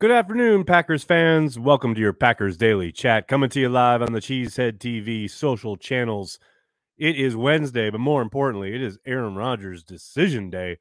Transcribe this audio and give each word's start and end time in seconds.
Good 0.00 0.12
afternoon, 0.12 0.62
Packers 0.62 1.02
fans. 1.02 1.58
Welcome 1.58 1.92
to 1.96 2.00
your 2.00 2.12
Packers 2.12 2.56
Daily 2.56 2.92
Chat, 2.92 3.26
coming 3.26 3.50
to 3.50 3.58
you 3.58 3.68
live 3.68 4.00
on 4.00 4.12
the 4.12 4.20
Cheesehead 4.20 4.78
TV 4.78 5.28
social 5.28 5.76
channels. 5.76 6.38
It 6.96 7.16
is 7.16 7.34
Wednesday, 7.34 7.90
but 7.90 7.98
more 7.98 8.22
importantly, 8.22 8.76
it 8.76 8.80
is 8.80 9.00
Aaron 9.04 9.34
Rodgers' 9.34 9.82
decision 9.82 10.50
day, 10.50 10.78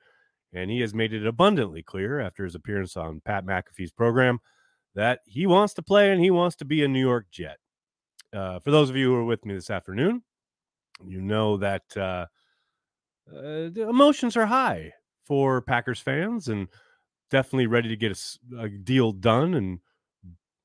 and 0.54 0.70
he 0.70 0.82
has 0.82 0.94
made 0.94 1.14
it 1.14 1.26
abundantly 1.26 1.82
clear 1.82 2.20
after 2.20 2.44
his 2.44 2.54
appearance 2.54 2.96
on 2.96 3.24
Pat 3.26 3.44
McAfee's 3.44 3.92
program 3.92 4.38
that 4.94 5.22
he 5.26 5.48
wants 5.48 5.74
to 5.74 5.82
play 5.82 6.12
and 6.12 6.22
he 6.22 6.30
wants 6.30 6.56
to 6.58 6.66
be 6.66 6.84
a 6.84 6.88
New 6.88 7.00
York 7.00 7.26
Jet. 7.32 7.58
Uh, 8.32 8.60
for 8.60 8.70
those 8.70 8.92
of 8.92 8.96
you 8.96 9.10
who 9.10 9.16
are 9.16 9.26
with 9.26 9.44
me 9.46 9.56
this 9.56 9.72
afternoon, 9.72 10.22
you 11.04 11.22
know 11.22 11.58
that 11.58 11.82
uh, 11.98 12.28
uh, 13.36 13.74
the 13.74 13.88
emotions 13.90 14.38
are 14.38 14.46
high 14.46 14.94
for 15.26 15.60
Packers 15.60 16.00
fans 16.00 16.50
and 16.50 16.68
definitely 17.30 17.68
ready 17.68 17.90
to 17.90 17.96
get 17.96 18.12
a, 18.12 18.64
a, 18.64 18.70
deal 18.70 19.12
done 19.12 19.54
and 19.54 19.80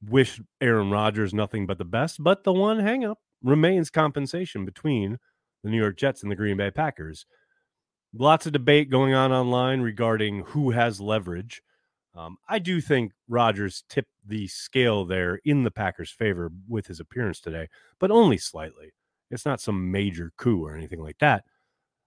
wish 0.09 0.41
Aaron 0.61 0.91
Rodgers 0.91 1.35
nothing 1.35 1.66
but 1.66 1.79
the 1.79 1.85
best. 1.85 2.23
But 2.23 2.45
the 2.45 2.52
one 2.52 2.79
hangup 2.79 3.16
remains 3.43 3.91
compensation 3.91 4.65
between 4.65 5.19
the 5.62 5.71
New 5.71 5.79
York 5.79 5.97
Jets 5.97 6.23
and 6.23 6.30
the 6.30 6.37
Green 6.37 6.57
Bay 6.57 6.71
Packers. 6.71 7.27
Lots 8.15 8.46
of 8.46 8.52
debate 8.52 8.91
going 8.91 9.15
on 9.15 9.32
online 9.32 9.80
regarding 9.80 10.45
who 10.46 10.71
has 10.71 11.01
leverage. 11.01 11.63
Um, 12.15 12.37
I 12.49 12.59
do 12.59 12.80
think 12.80 13.13
Rodgers 13.29 13.85
tipped 13.88 14.13
the 14.26 14.47
scale 14.49 15.04
there 15.07 15.41
in 15.45 15.63
the 15.63 15.71
Packers' 15.71 16.10
favor 16.10 16.51
with 16.69 16.87
his 16.87 17.01
appearance 17.01 17.41
today, 17.41 17.69
but 17.99 18.10
only 18.10 18.37
slightly. 18.37 18.93
It's 19.30 19.47
not 19.47 19.63
some 19.63 19.91
major 19.91 20.32
coup 20.37 20.63
or 20.65 20.76
anything 20.76 21.01
like 21.01 21.19
that. 21.21 21.45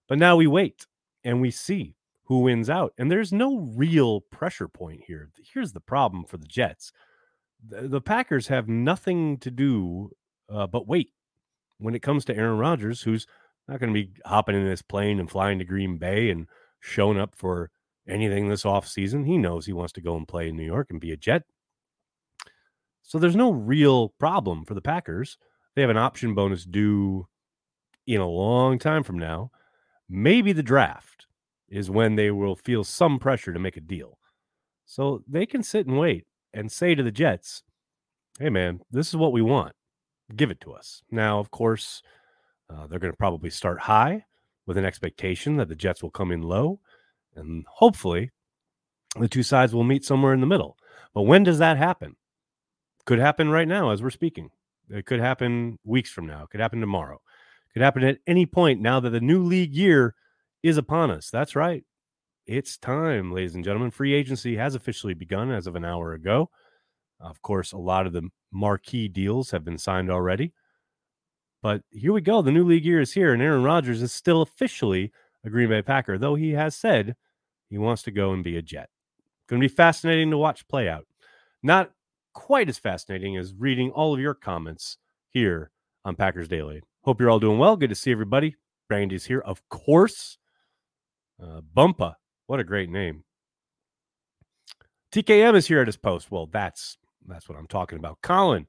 But 0.08 0.20
now 0.20 0.36
we 0.36 0.46
wait 0.46 0.86
and 1.24 1.42
we 1.42 1.50
see 1.50 1.96
who 2.26 2.42
wins 2.42 2.70
out. 2.70 2.94
And 2.98 3.12
there's 3.12 3.32
no 3.32 3.60
real 3.76 4.22
pressure 4.22 4.68
point 4.68 5.02
here. 5.06 5.30
Here's 5.54 5.74
the 5.74 5.80
problem 5.80 6.26
for 6.26 6.38
the 6.38 6.48
Jets 6.48 6.92
the, 7.68 7.88
the 7.88 8.02
Packers 8.02 8.48
have 8.48 8.68
nothing 8.68 9.38
to 9.40 9.52
do 9.52 10.12
uh, 10.50 10.68
but 10.68 10.88
wait 10.88 11.12
when 11.78 11.96
it 11.96 12.02
comes 12.02 12.26
to 12.26 12.36
Aaron 12.36 12.58
Rodgers, 12.58 13.02
who's 13.02 13.28
not 13.68 13.80
going 13.80 13.94
to 13.94 14.00
be 14.00 14.12
hopping 14.26 14.56
in 14.56 14.66
this 14.66 14.82
plane 14.82 15.20
and 15.20 15.30
flying 15.30 15.60
to 15.60 15.66
Green 15.66 15.98
Bay 15.98 16.30
and 16.30 16.48
showing 16.80 17.20
up 17.20 17.36
for 17.36 17.72
anything 18.08 18.48
this 18.48 18.64
offseason. 18.64 19.26
He 19.26 19.38
knows 19.38 19.66
he 19.66 19.74
wants 19.74 19.94
to 19.94 20.02
go 20.02 20.16
and 20.16 20.28
play 20.28 20.50
in 20.50 20.56
New 20.56 20.66
York 20.66 20.88
and 20.90 21.02
be 21.02 21.12
a 21.12 21.18
Jet. 21.18 21.44
So 23.02 23.20
there's 23.20 23.36
no 23.36 23.52
real 23.52 24.10
problem 24.20 24.66
for 24.66 24.74
the 24.74 24.82
Packers. 24.82 25.38
They 25.76 25.82
have 25.82 25.92
an 25.92 25.98
option 25.98 26.34
bonus 26.34 26.64
due 26.64 27.28
in 28.08 28.22
a 28.22 28.28
long 28.28 28.80
time 28.80 29.04
from 29.04 29.20
now. 29.20 29.52
Maybe 30.08 30.54
the 30.54 30.64
draft 30.64 31.15
is 31.70 31.90
when 31.90 32.16
they 32.16 32.32
will 32.32 32.56
feel 32.56 32.84
some 32.84 33.20
pressure 33.20 33.54
to 33.54 33.60
make 33.60 33.78
a 33.78 33.82
deal. 33.82 34.18
So 34.86 35.24
they 35.28 35.46
can 35.46 35.64
sit 35.64 35.88
and 35.88 35.98
wait 35.98 36.26
and 36.54 36.72
say 36.72 36.96
to 36.96 37.04
the 37.04 37.12
Jets, 37.12 37.64
hey, 38.40 38.50
man, 38.50 38.82
this 38.92 39.10
is 39.10 39.16
what 39.16 39.32
we 39.34 39.42
want. 39.42 39.74
Give 40.36 40.52
it 40.52 40.62
to 40.62 40.74
us. 40.74 41.04
Now, 41.12 41.40
of 41.40 41.52
course, 41.52 42.02
uh, 42.70 42.88
they're 42.88 43.00
going 43.00 43.14
to 43.14 43.18
probably 43.18 43.50
start 43.50 43.82
high 43.82 44.26
with 44.66 44.78
an 44.78 44.86
expectation 44.86 45.58
that 45.58 45.70
the 45.70 45.76
Jets 45.76 46.02
will 46.02 46.12
come 46.12 46.32
in 46.32 46.42
low. 46.42 46.80
And 47.36 47.66
hopefully, 47.68 48.32
the 49.20 49.28
two 49.28 49.44
sides 49.44 49.74
will 49.74 49.84
meet 49.84 50.06
somewhere 50.06 50.34
in 50.34 50.42
the 50.42 50.48
middle. 50.48 50.78
But 51.14 51.24
when 51.24 51.44
does 51.44 51.60
that 51.60 51.78
happen? 51.78 52.16
Could 53.06 53.20
happen 53.20 53.50
right 53.50 53.68
now 53.68 53.92
as 53.92 54.02
we're 54.02 54.10
speaking. 54.10 54.50
It 54.90 55.06
could 55.06 55.20
happen 55.20 55.80
weeks 55.84 56.10
from 56.10 56.28
now. 56.28 56.44
It 56.44 56.50
could 56.50 56.60
happen 56.60 56.80
tomorrow. 56.80 57.22
It 57.70 57.74
could 57.74 57.82
happen 57.82 58.04
at 58.04 58.20
any 58.28 58.46
point 58.46 58.82
now 58.82 59.00
that 59.00 59.12
the 59.12 59.22
new 59.22 59.44
league 59.44 59.74
year 59.74 60.16
is 60.66 60.78
upon 60.78 61.12
us. 61.12 61.30
That's 61.30 61.56
right. 61.56 61.84
It's 62.48 62.78
time, 62.78 63.32
ladies 63.32 63.54
and 63.54 63.64
gentlemen. 63.64 63.92
Free 63.92 64.14
agency 64.14 64.56
has 64.56 64.74
officially 64.74 65.14
begun 65.14 65.52
as 65.52 65.68
of 65.68 65.76
an 65.76 65.86
hour 65.86 66.14
ago. 66.14 66.50
Of 67.20 67.42
course, 67.44 67.72
a 67.72 67.78
lot 67.78 68.08
of 68.08 68.14
the 68.14 68.30
marquee 68.52 69.08
deals 69.08 69.52
have 69.52 69.64
been 69.64 69.78
signed 69.78 70.10
already. 70.10 70.54
But 71.62 71.82
here 71.92 72.14
we 72.14 72.22
go. 72.22 72.42
The 72.42 72.52
new 72.52 72.64
league 72.64 72.86
year 72.86 73.00
is 73.00 73.14
here, 73.14 73.32
and 73.32 73.42
Aaron 73.42 73.64
Rodgers 73.64 74.02
is 74.02 74.12
still 74.12 74.42
officially 74.42 75.12
a 75.44 75.50
Green 75.52 75.70
Bay 75.70 75.84
Packer, 75.84 76.18
though 76.18 76.36
he 76.36 76.52
has 76.52 76.76
said 76.76 77.16
he 77.70 77.78
wants 77.78 78.02
to 78.04 78.12
go 78.12 78.34
and 78.34 78.44
be 78.44 78.58
a 78.58 78.62
Jet. 78.62 78.90
Going 79.48 79.62
to 79.62 79.68
be 79.68 79.74
fascinating 79.74 80.32
to 80.32 80.38
watch 80.38 80.68
play 80.68 80.90
out. 80.90 81.06
Not 81.62 81.92
quite 82.34 82.70
as 82.70 82.80
fascinating 82.80 83.38
as 83.38 83.54
reading 83.54 83.92
all 83.92 84.16
of 84.16 84.20
your 84.20 84.34
comments 84.34 84.98
here 85.30 85.70
on 86.04 86.16
Packers 86.16 86.48
Daily. 86.48 86.82
Hope 87.04 87.20
you're 87.20 87.30
all 87.30 87.40
doing 87.40 87.60
well. 87.60 87.78
Good 87.78 87.92
to 87.92 87.96
see 87.96 88.12
everybody. 88.12 88.56
Brandy's 88.88 89.26
here, 89.26 89.42
of 89.42 89.68
course. 89.70 90.38
Uh, 91.42 91.62
Bumpa, 91.76 92.16
what 92.48 92.60
a 92.60 92.64
great 92.64 92.90
name. 92.90 93.24
TKM 95.12 95.56
is 95.56 95.68
here 95.68 95.82
at 95.82 95.88
his 95.88 95.98
post. 95.98 96.32
Well, 96.32 96.48
that's 96.48 96.98
that's 97.28 97.48
what 97.48 97.58
I'm 97.58 97.68
talking 97.68 97.98
about. 97.98 98.22
Colin, 98.22 98.68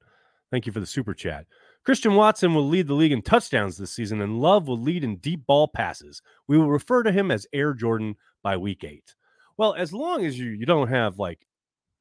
thank 0.51 0.67
you 0.67 0.73
for 0.73 0.81
the 0.81 0.87
super 0.87 1.15
chat. 1.15 1.47
Christian 1.85 2.15
Watson 2.15 2.55
will 2.55 2.67
lead 2.67 2.89
the 2.89 2.95
league 2.95 3.13
in 3.13 3.23
touchdowns 3.23 3.77
this 3.77 3.93
season, 3.93 4.21
and 4.21 4.41
Love 4.41 4.69
will 4.69 4.81
lead 4.81 5.05
in 5.05 5.17
deep 5.17 5.47
ball 5.47 5.69
passes. 5.69 6.23
We 6.49 6.57
will 6.57 6.71
refer 6.71 7.03
to 7.03 7.13
him 7.13 7.31
as 7.31 7.47
Air 7.53 7.75
Jordan 7.75 8.17
by 8.43 8.57
week 8.57 8.85
eight. 8.85 9.15
Well, 9.57 9.75
as 9.75 9.93
long 9.93 10.25
as 10.25 10.39
you 10.39 10.51
you 10.51 10.67
don't 10.67 10.89
have 10.89 11.19
like 11.19 11.47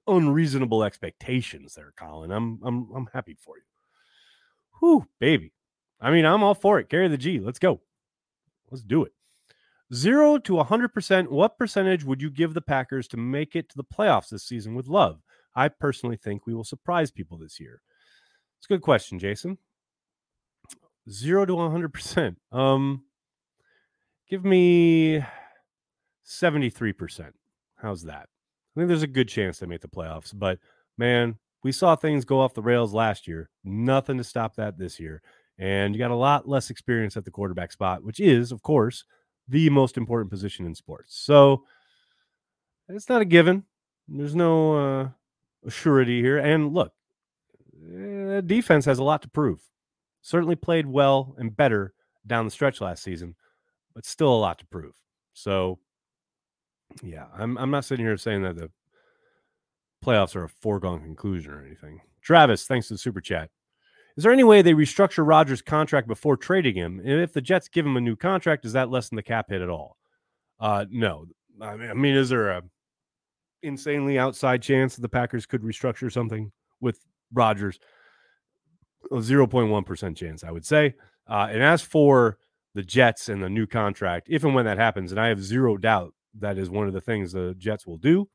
unreasonable 0.08 0.84
expectations 0.84 1.74
there, 1.74 1.94
Colin, 1.98 2.32
I'm 2.32 2.60
I'm 2.64 2.90
I'm 2.96 3.10
happy 3.14 3.36
for 3.40 3.58
you. 3.58 3.64
Whew, 4.80 5.08
baby. 5.20 5.54
I 6.00 6.12
mean, 6.12 6.26
I'm 6.26 6.44
all 6.44 6.54
for 6.54 6.80
it. 6.80 6.90
Carry 6.90 7.08
the 7.08 7.18
G. 7.18 7.40
Let's 7.40 7.58
go. 7.58 7.82
Let's 8.70 8.84
do 8.84 9.06
it. 9.06 9.15
Zero 9.94 10.38
to 10.40 10.54
100%, 10.54 11.28
what 11.30 11.58
percentage 11.58 12.04
would 12.04 12.22
you 12.22 12.32
give 12.32 12.54
the 12.54 12.62
Packers 12.62 13.08
to 13.10 13.18
make 13.18 13.56
it 13.56 13.70
to 13.70 13.78
the 13.78 13.84
playoffs 13.84 14.30
this 14.30 14.44
season 14.44 14.74
with 14.74 14.88
love? 14.88 15.22
I 15.56 15.68
personally 15.68 16.18
think 16.18 16.46
we 16.46 16.56
will 16.56 16.64
surprise 16.64 17.12
people 17.12 17.38
this 17.38 17.60
year. 17.60 17.82
It's 18.58 18.66
a 18.66 18.74
good 18.74 18.82
question, 18.82 19.20
Jason. 19.20 19.58
Zero 21.10 21.46
to 21.46 21.54
100%. 21.54 22.36
Um, 22.52 23.04
give 24.28 24.44
me 24.44 25.24
73%. 26.26 27.32
How's 27.76 28.04
that? 28.04 28.28
I 28.76 28.80
think 28.80 28.88
there's 28.88 29.04
a 29.04 29.08
good 29.08 29.30
chance 29.30 29.60
they 29.60 29.68
make 29.68 29.82
the 29.82 29.88
playoffs, 29.88 30.32
but 30.34 30.60
man, 30.98 31.38
we 31.64 31.72
saw 31.72 31.96
things 31.96 32.26
go 32.26 32.42
off 32.42 32.54
the 32.54 32.62
rails 32.62 32.94
last 32.94 33.28
year. 33.28 33.50
Nothing 33.64 34.18
to 34.18 34.24
stop 34.24 34.56
that 34.56 34.78
this 34.78 35.00
year. 35.00 35.22
And 35.58 35.96
you 35.96 36.00
got 36.00 36.12
a 36.12 36.16
lot 36.16 36.48
less 36.48 36.70
experience 36.70 37.16
at 37.16 37.24
the 37.24 37.32
quarterback 37.32 37.72
spot, 37.72 38.04
which 38.04 38.20
is, 38.20 38.52
of 38.52 38.62
course, 38.62 39.06
the 39.48 39.70
most 39.70 39.98
important 39.98 40.32
position 40.32 40.66
in 40.66 40.76
sports. 40.76 41.16
So 41.18 41.64
it's 42.90 43.10
not 43.10 43.22
a 43.22 43.26
given. 43.26 43.64
There's 44.08 44.36
no 44.36 44.76
uh, 44.76 45.70
surety 45.70 46.22
here. 46.22 46.38
And 46.38 46.74
look, 46.74 46.94
uh, 47.76 48.42
defense 48.42 48.86
has 48.86 49.00
a 49.00 49.04
lot 49.04 49.22
to 49.24 49.30
prove. 49.30 49.62
Certainly 50.22 50.56
played 50.58 50.88
well 50.88 51.36
and 51.38 51.56
better 51.56 51.94
down 52.26 52.46
the 52.46 52.52
stretch 52.52 52.82
last 52.82 53.04
season, 53.04 53.36
but 53.94 54.06
still 54.06 54.34
a 54.34 54.36
lot 54.36 54.60
to 54.60 54.66
prove. 54.66 54.96
So, 55.34 55.80
yeah, 57.04 57.26
I'm 57.38 57.58
I'm 57.58 57.72
not 57.72 57.86
sitting 57.86 58.06
here 58.06 58.18
saying 58.18 58.44
that 58.44 58.56
the 58.56 58.72
playoffs 60.04 60.36
are 60.36 60.46
a 60.46 60.50
foregone 60.50 61.02
conclusion 61.02 61.52
or 61.52 61.64
anything. 61.64 62.02
Travis, 62.22 62.66
thanks 62.66 62.88
to 62.88 62.96
the 62.96 62.98
super 62.98 63.22
chat. 63.22 63.50
Is 64.18 64.24
there 64.24 64.32
any 64.32 64.44
way 64.44 64.62
they 64.62 64.74
restructure 64.74 65.28
Rodgers' 65.28 65.62
contract 65.62 66.08
before 66.08 66.38
trading 66.38 66.76
him? 66.76 67.00
And 67.00 67.22
if 67.22 67.34
the 67.34 67.42
Jets 67.42 67.68
give 67.68 67.86
him 67.86 67.98
a 67.98 68.02
new 68.02 68.16
contract, 68.16 68.64
does 68.64 68.74
that 68.74 68.90
lessen 68.90 69.16
the 69.16 69.24
cap 69.24 69.50
hit 69.50 69.62
at 69.62 69.70
all? 69.70 69.98
Uh, 70.60 70.86
no. 70.90 71.26
I 71.62 71.76
mean, 71.76 71.90
I 71.90 71.94
mean, 71.94 72.16
is 72.16 72.30
there 72.30 72.50
a 72.50 72.64
insanely 73.62 74.18
outside 74.18 74.62
chance 74.62 74.96
that 74.96 75.02
the 75.02 75.10
Packers 75.10 75.46
could 75.46 75.64
restructure 75.64 76.12
something 76.12 76.52
with 76.80 77.00
Rodgers? 77.34 77.80
A 79.12 79.16
0.1% 79.16 80.16
chance, 80.16 80.44
I 80.44 80.52
would 80.52 80.66
say. 80.66 80.96
Uh, 81.28 81.48
and 81.52 81.62
as 81.62 81.82
for 81.82 82.38
the 82.74 82.84
Jets 82.84 83.30
and 83.30 83.44
the 83.44 83.50
new 83.50 83.68
contract, 83.68 84.28
if 84.30 84.44
and 84.44 84.56
when 84.56 84.66
that 84.66 84.78
happens, 84.78 85.12
and 85.12 85.20
I 85.20 85.28
have 85.28 85.44
zero 85.44 85.78
doubt 85.78 86.14
that 86.40 86.58
is 86.58 86.70
one 86.70 86.88
of 86.88 86.94
the 86.94 87.02
things 87.02 87.32
the 87.32 87.54
Jets 87.58 87.86
will 87.86 87.98
do, 87.98 88.30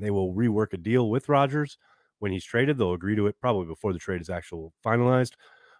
they 0.00 0.10
will 0.10 0.34
rework 0.34 0.72
a 0.72 0.76
deal 0.76 1.08
with 1.08 1.28
Rodgers 1.28 1.78
when 2.18 2.32
he's 2.32 2.44
traded. 2.44 2.78
They'll 2.78 2.92
agree 2.92 3.16
to 3.16 3.26
it 3.26 3.40
probably 3.40 3.66
before 3.66 3.92
the 3.92 3.98
trade 3.98 4.20
is 4.20 4.30
actually 4.30 4.68
finalized. 4.84 5.32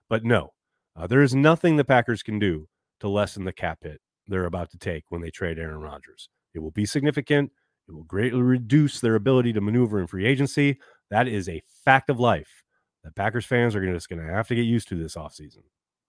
But 0.08 0.24
no, 0.24 0.52
uh, 0.96 1.06
there 1.06 1.22
is 1.22 1.34
nothing 1.34 1.76
the 1.76 1.84
Packers 1.84 2.22
can 2.22 2.38
do 2.38 2.68
to 3.00 3.08
lessen 3.08 3.44
the 3.44 3.52
cap 3.52 3.78
hit 3.82 4.00
they're 4.28 4.44
about 4.44 4.70
to 4.70 4.78
take 4.78 5.04
when 5.08 5.22
they 5.22 5.30
trade 5.30 5.58
Aaron 5.58 5.80
Rodgers. 5.80 6.28
It 6.54 6.60
will 6.60 6.70
be 6.70 6.86
significant. 6.86 7.50
It 7.88 7.92
will 7.92 8.04
greatly 8.04 8.42
reduce 8.42 9.00
their 9.00 9.14
ability 9.14 9.52
to 9.54 9.60
maneuver 9.60 10.00
in 10.00 10.06
free 10.06 10.26
agency. 10.26 10.78
That 11.10 11.26
is 11.26 11.48
a 11.48 11.62
fact 11.84 12.10
of 12.10 12.20
life 12.20 12.62
that 13.02 13.16
Packers 13.16 13.46
fans 13.46 13.74
are 13.74 13.92
just 13.92 14.08
going 14.08 14.24
to 14.24 14.32
have 14.32 14.48
to 14.48 14.54
get 14.54 14.62
used 14.62 14.88
to 14.88 14.96
this 14.96 15.16
offseason 15.16 15.62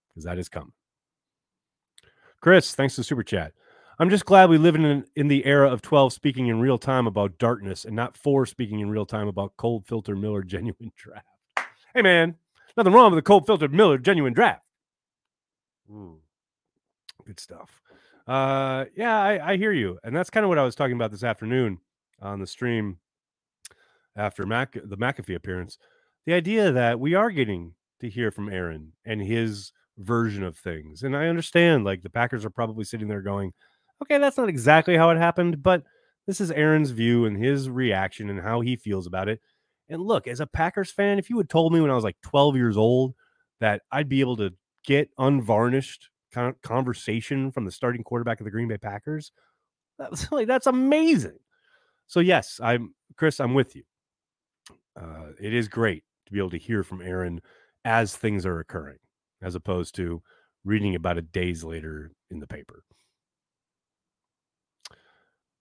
because 0.09 0.25
that 0.25 0.37
is 0.37 0.49
coming. 0.49 0.73
Chris, 2.41 2.75
thanks 2.75 2.95
to 2.95 3.03
Super 3.03 3.23
Chat. 3.23 3.53
I'm 4.01 4.09
just 4.09 4.25
glad 4.25 4.49
we 4.49 4.57
live 4.57 4.75
in 4.75 5.03
in 5.17 5.27
the 5.27 5.45
era 5.45 5.69
of 5.69 5.81
12 5.81 6.13
speaking 6.13 6.47
in 6.47 6.61
real 6.61 6.77
time 6.77 7.05
about 7.05 7.37
darkness 7.37 7.83
and 7.83 7.93
not 7.93 8.15
four 8.15 8.45
speaking 8.45 8.79
in 8.79 8.89
real 8.89 9.05
time 9.05 9.27
about 9.27 9.57
cold 9.57 9.85
filter 9.85 10.15
Miller 10.15 10.41
genuine 10.43 10.93
draft. 10.95 11.25
Hey 11.93 12.01
man, 12.01 12.35
nothing 12.77 12.93
wrong 12.93 13.11
with 13.11 13.19
a 13.19 13.23
cold 13.23 13.45
filtered 13.45 13.73
Miller 13.73 13.97
genuine 13.97 14.31
draft. 14.31 14.63
Ooh, 15.91 16.19
good 17.25 17.41
stuff. 17.41 17.81
Uh, 18.25 18.85
yeah, 18.95 19.19
I, 19.19 19.51
I 19.53 19.57
hear 19.57 19.73
you, 19.73 19.99
and 20.03 20.15
that's 20.15 20.29
kind 20.29 20.45
of 20.45 20.49
what 20.49 20.59
I 20.59 20.63
was 20.63 20.75
talking 20.75 20.95
about 20.95 21.11
this 21.11 21.23
afternoon 21.23 21.79
on 22.21 22.39
the 22.39 22.47
stream 22.47 22.99
after 24.15 24.45
Mac 24.45 24.73
the 24.81 24.97
McAfee 24.97 25.35
appearance, 25.35 25.77
the 26.25 26.33
idea 26.33 26.71
that 26.71 27.01
we 27.01 27.15
are 27.15 27.31
getting 27.31 27.73
to 27.99 28.09
hear 28.09 28.31
from 28.31 28.47
Aaron 28.47 28.93
and 29.03 29.21
his 29.21 29.73
version 29.97 30.43
of 30.43 30.57
things. 30.57 31.03
And 31.03 31.17
I 31.17 31.27
understand 31.27 31.83
like 31.83 32.01
the 32.01 32.09
Packers 32.09 32.45
are 32.45 32.49
probably 32.49 32.85
sitting 32.85 33.09
there 33.09 33.21
going, 33.21 33.51
okay, 34.01 34.17
that's 34.17 34.37
not 34.37 34.49
exactly 34.49 34.97
how 34.97 35.09
it 35.09 35.17
happened, 35.17 35.61
but 35.63 35.83
this 36.27 36.41
is 36.41 36.51
Aaron's 36.51 36.91
view 36.91 37.25
and 37.25 37.43
his 37.43 37.69
reaction 37.69 38.29
and 38.29 38.41
how 38.41 38.61
he 38.61 38.75
feels 38.75 39.07
about 39.07 39.29
it. 39.29 39.39
And 39.89 40.01
look, 40.01 40.27
as 40.27 40.39
a 40.39 40.47
Packers 40.47 40.91
fan, 40.91 41.17
if 41.17 41.29
you 41.29 41.37
had 41.37 41.49
told 41.49 41.73
me 41.73 41.81
when 41.81 41.89
I 41.89 41.95
was 41.95 42.03
like 42.03 42.17
12 42.21 42.55
years 42.55 42.77
old 42.77 43.15
that 43.59 43.81
I'd 43.91 44.09
be 44.09 44.21
able 44.21 44.37
to 44.37 44.53
get 44.85 45.09
unvarnished 45.17 46.09
conversation 46.61 47.51
from 47.51 47.65
the 47.65 47.71
starting 47.71 48.03
quarterback 48.03 48.39
of 48.39 48.45
the 48.45 48.51
Green 48.51 48.67
Bay 48.67 48.77
Packers, 48.77 49.31
that's 49.97 50.31
like 50.31 50.47
that's 50.47 50.67
amazing. 50.67 51.37
So 52.07 52.19
yes, 52.19 52.59
I'm 52.63 52.93
Chris. 53.17 53.39
I'm 53.39 53.53
with 53.53 53.75
you. 53.75 53.83
Uh, 54.99 55.31
it 55.39 55.53
is 55.53 55.67
great 55.67 56.03
to 56.25 56.31
be 56.31 56.39
able 56.39 56.49
to 56.51 56.57
hear 56.57 56.83
from 56.83 57.01
Aaron 57.01 57.41
as 57.85 58.15
things 58.15 58.45
are 58.45 58.59
occurring, 58.59 58.97
as 59.41 59.55
opposed 59.55 59.95
to 59.95 60.21
reading 60.63 60.95
about 60.95 61.17
it 61.17 61.31
days 61.31 61.63
later 61.63 62.11
in 62.29 62.39
the 62.39 62.47
paper. 62.47 62.83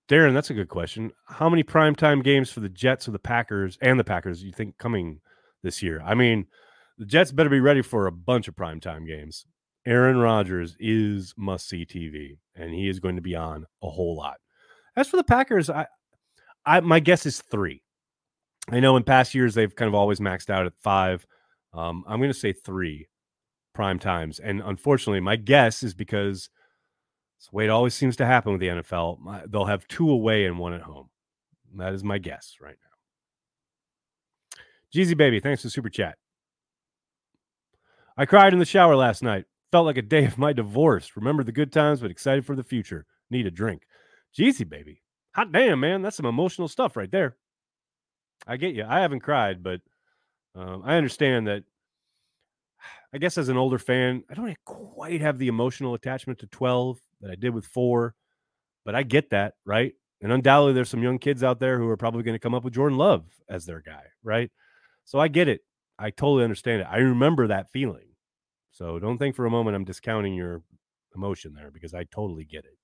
Darren, 0.09 0.33
that's 0.33 0.51
a 0.51 0.55
good 0.55 0.69
question. 0.69 1.13
How 1.27 1.51
many 1.51 1.63
primetime 1.63 2.25
games 2.25 2.51
for 2.51 2.61
the 2.61 2.69
Jets 2.71 3.07
or 3.07 3.11
the 3.11 3.19
Packers 3.19 3.77
and 3.83 4.01
the 4.01 4.05
Packers 4.05 4.43
you 4.43 4.53
think 4.53 4.79
coming 4.79 5.21
this 5.63 5.83
year? 5.83 6.01
I 6.03 6.15
mean, 6.15 6.47
the 6.97 7.05
Jets 7.05 7.31
better 7.31 7.51
be 7.51 7.61
ready 7.61 7.83
for 7.83 8.07
a 8.07 8.13
bunch 8.13 8.49
of 8.49 8.57
primetime 8.57 9.07
games. 9.07 9.45
Aaron 9.87 10.17
Rodgers 10.17 10.77
is 10.81 11.35
must 11.37 11.69
see 11.69 11.85
TV, 11.85 12.39
and 12.55 12.73
he 12.73 12.89
is 12.89 13.01
going 13.01 13.17
to 13.17 13.23
be 13.23 13.37
on 13.37 13.67
a 13.83 13.91
whole 13.91 14.17
lot. 14.17 14.39
As 14.97 15.09
for 15.09 15.19
the 15.19 15.25
Packers, 15.25 15.69
I, 15.69 15.87
I 16.65 16.81
my 16.81 17.01
guess 17.01 17.27
is 17.27 17.43
three. 17.43 17.83
I 18.71 18.81
know 18.81 18.97
in 18.97 19.03
past 19.03 19.35
years 19.35 19.55
they've 19.55 19.75
kind 19.75 19.89
of 19.89 19.95
always 19.95 20.21
maxed 20.21 20.51
out 20.51 20.67
at 20.67 20.73
five. 20.83 21.27
Um, 21.75 22.03
I'm 22.09 22.19
going 22.19 22.33
to 22.33 22.39
say 22.39 22.53
three 22.55 23.09
prime 23.75 23.99
times, 23.99 24.39
and 24.41 24.63
unfortunately, 24.65 25.21
my 25.21 25.37
guess 25.37 25.83
is 25.83 25.93
because 25.93 26.49
it's 27.39 27.49
the 27.49 27.57
way 27.57 27.65
it 27.65 27.71
always 27.71 27.95
seems 27.95 28.17
to 28.17 28.27
happen 28.27 28.53
with 28.53 28.61
the 28.61 28.67
NFL. 28.67 29.51
They'll 29.51 29.65
have 29.65 29.87
two 29.87 30.11
away 30.11 30.45
and 30.47 30.59
one 30.59 30.73
at 30.73 30.83
home. 30.83 31.09
That 31.77 31.95
is 31.95 32.03
my 32.03 32.19
guess 32.19 32.57
right 32.61 32.77
now. 32.83 32.89
Jeezy 34.93 35.17
Baby, 35.17 35.39
thanks 35.39 35.63
for 35.63 35.71
super 35.71 35.89
chat. 35.89 36.17
I 38.17 38.27
cried 38.27 38.53
in 38.53 38.59
the 38.59 38.65
shower 38.65 38.97
last 38.97 39.23
night. 39.23 39.45
Felt 39.71 39.87
like 39.87 39.99
a 39.99 40.03
day 40.03 40.25
of 40.25 40.39
my 40.39 40.53
divorce. 40.53 41.13
Remember 41.15 41.45
the 41.45 41.53
good 41.53 41.73
times, 41.73 42.01
but 42.01 42.11
excited 42.11 42.45
for 42.45 42.57
the 42.57 42.65
future. 42.65 43.07
Need 43.31 43.47
a 43.47 43.51
drink. 43.51 43.83
Jeezy 44.37 44.69
Baby. 44.69 45.03
Hot 45.37 45.53
damn, 45.53 45.79
man. 45.79 46.03
That's 46.03 46.17
some 46.17 46.27
emotional 46.27 46.67
stuff 46.67 46.97
right 46.97 47.11
there. 47.11 47.37
I 48.47 48.57
get 48.57 48.75
you. 48.75 48.85
I 48.85 49.01
haven't 49.01 49.21
cried, 49.21 49.63
but 49.63 49.81
um, 50.57 50.83
I 50.85 50.97
understand 50.97 51.47
that. 51.47 51.65
I 53.13 53.19
guess 53.19 53.39
as 53.39 53.49
an 53.49 53.57
older 53.57 53.79
fan, 53.79 54.25
I 54.29 54.35
don't 54.35 54.57
quite 54.65 55.21
have 55.21 55.39
the 55.39 55.49
emotional 55.49 55.95
attachment 55.95 56.41
to 56.41 56.47
12 56.47 57.01
that 57.21 57.31
I 57.31 57.35
did 57.35 57.55
with 57.55 57.67
four, 57.67 58.15
but 58.85 58.95
I 58.95 59.03
get 59.03 59.31
that, 59.31 59.55
right? 59.65 59.93
And 60.21 60.33
undoubtedly, 60.33 60.73
there's 60.73 60.89
some 60.89 61.03
young 61.03 61.19
kids 61.19 61.45
out 61.45 61.61
there 61.61 61.79
who 61.79 61.89
are 61.89 61.97
probably 61.97 62.23
going 62.23 62.35
to 62.35 62.41
come 62.41 62.55
up 62.55 62.65
with 62.65 62.75
Jordan 62.75 62.99
Love 62.99 63.25
as 63.49 63.67
their 63.67 63.81
guy, 63.81 64.03
right? 64.23 64.51
So 65.05 65.19
I 65.19 65.29
get 65.29 65.49
it. 65.49 65.61
I 65.99 66.11
totally 66.11 66.45
understand 66.45 66.83
it. 66.83 66.89
I 66.91 66.99
remember 66.99 67.47
that 67.47 67.71
feeling. 67.71 68.09
So 68.73 68.99
don't 68.99 69.19
think 69.19 69.35
for 69.35 69.47
a 69.47 69.51
moment 69.51 69.77
I'm 69.77 69.85
discounting 69.85 70.35
your 70.35 70.63
emotion 71.15 71.55
there 71.55 71.71
because 71.71 71.95
I 71.95 72.05
totally 72.05 72.45
get 72.45 72.65
it. 72.65 72.79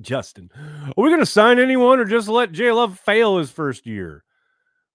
Justin, 0.00 0.50
are 0.54 1.02
we 1.02 1.08
going 1.08 1.18
to 1.18 1.26
sign 1.26 1.58
anyone 1.58 1.98
or 1.98 2.04
just 2.04 2.28
let 2.28 2.52
J 2.52 2.70
Love 2.70 2.98
fail 2.98 3.38
his 3.38 3.50
first 3.50 3.86
year? 3.86 4.24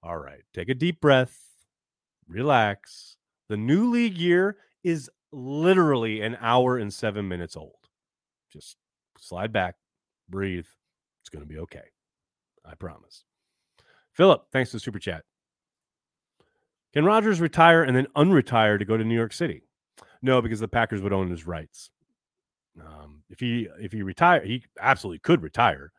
All 0.01 0.17
right, 0.17 0.43
take 0.53 0.69
a 0.69 0.73
deep 0.73 1.01
breath, 1.01 1.37
relax. 2.27 3.17
The 3.49 3.57
new 3.57 3.91
league 3.91 4.17
year 4.17 4.57
is 4.83 5.09
literally 5.31 6.21
an 6.21 6.37
hour 6.39 6.77
and 6.77 6.93
seven 6.93 7.27
minutes 7.27 7.57
old. 7.57 7.84
Just 8.55 8.77
slide 9.19 9.51
back, 9.51 9.75
breathe. 10.29 10.67
It's 11.21 11.29
going 11.29 11.43
to 11.43 11.53
be 11.53 11.59
okay. 11.59 11.83
I 12.65 12.75
promise. 12.75 13.25
Philip, 14.13 14.45
thanks 14.51 14.71
for 14.71 14.77
the 14.77 14.81
super 14.81 14.99
chat. 14.99 15.23
Can 16.93 17.03
Rodgers 17.03 17.41
retire 17.41 17.83
and 17.83 17.95
then 17.95 18.07
unretire 18.15 18.79
to 18.79 18.85
go 18.85 18.95
to 18.95 19.03
New 19.03 19.15
York 19.15 19.33
City? 19.33 19.63
No, 20.21 20.41
because 20.41 20.61
the 20.61 20.67
Packers 20.67 21.01
would 21.01 21.11
own 21.11 21.29
his 21.29 21.45
rights. 21.45 21.89
Um, 22.79 23.23
if 23.29 23.39
he 23.39 23.67
if 23.79 23.91
he 23.91 24.01
retire, 24.01 24.43
he 24.43 24.63
absolutely 24.79 25.19
could 25.19 25.41
retire, 25.41 25.91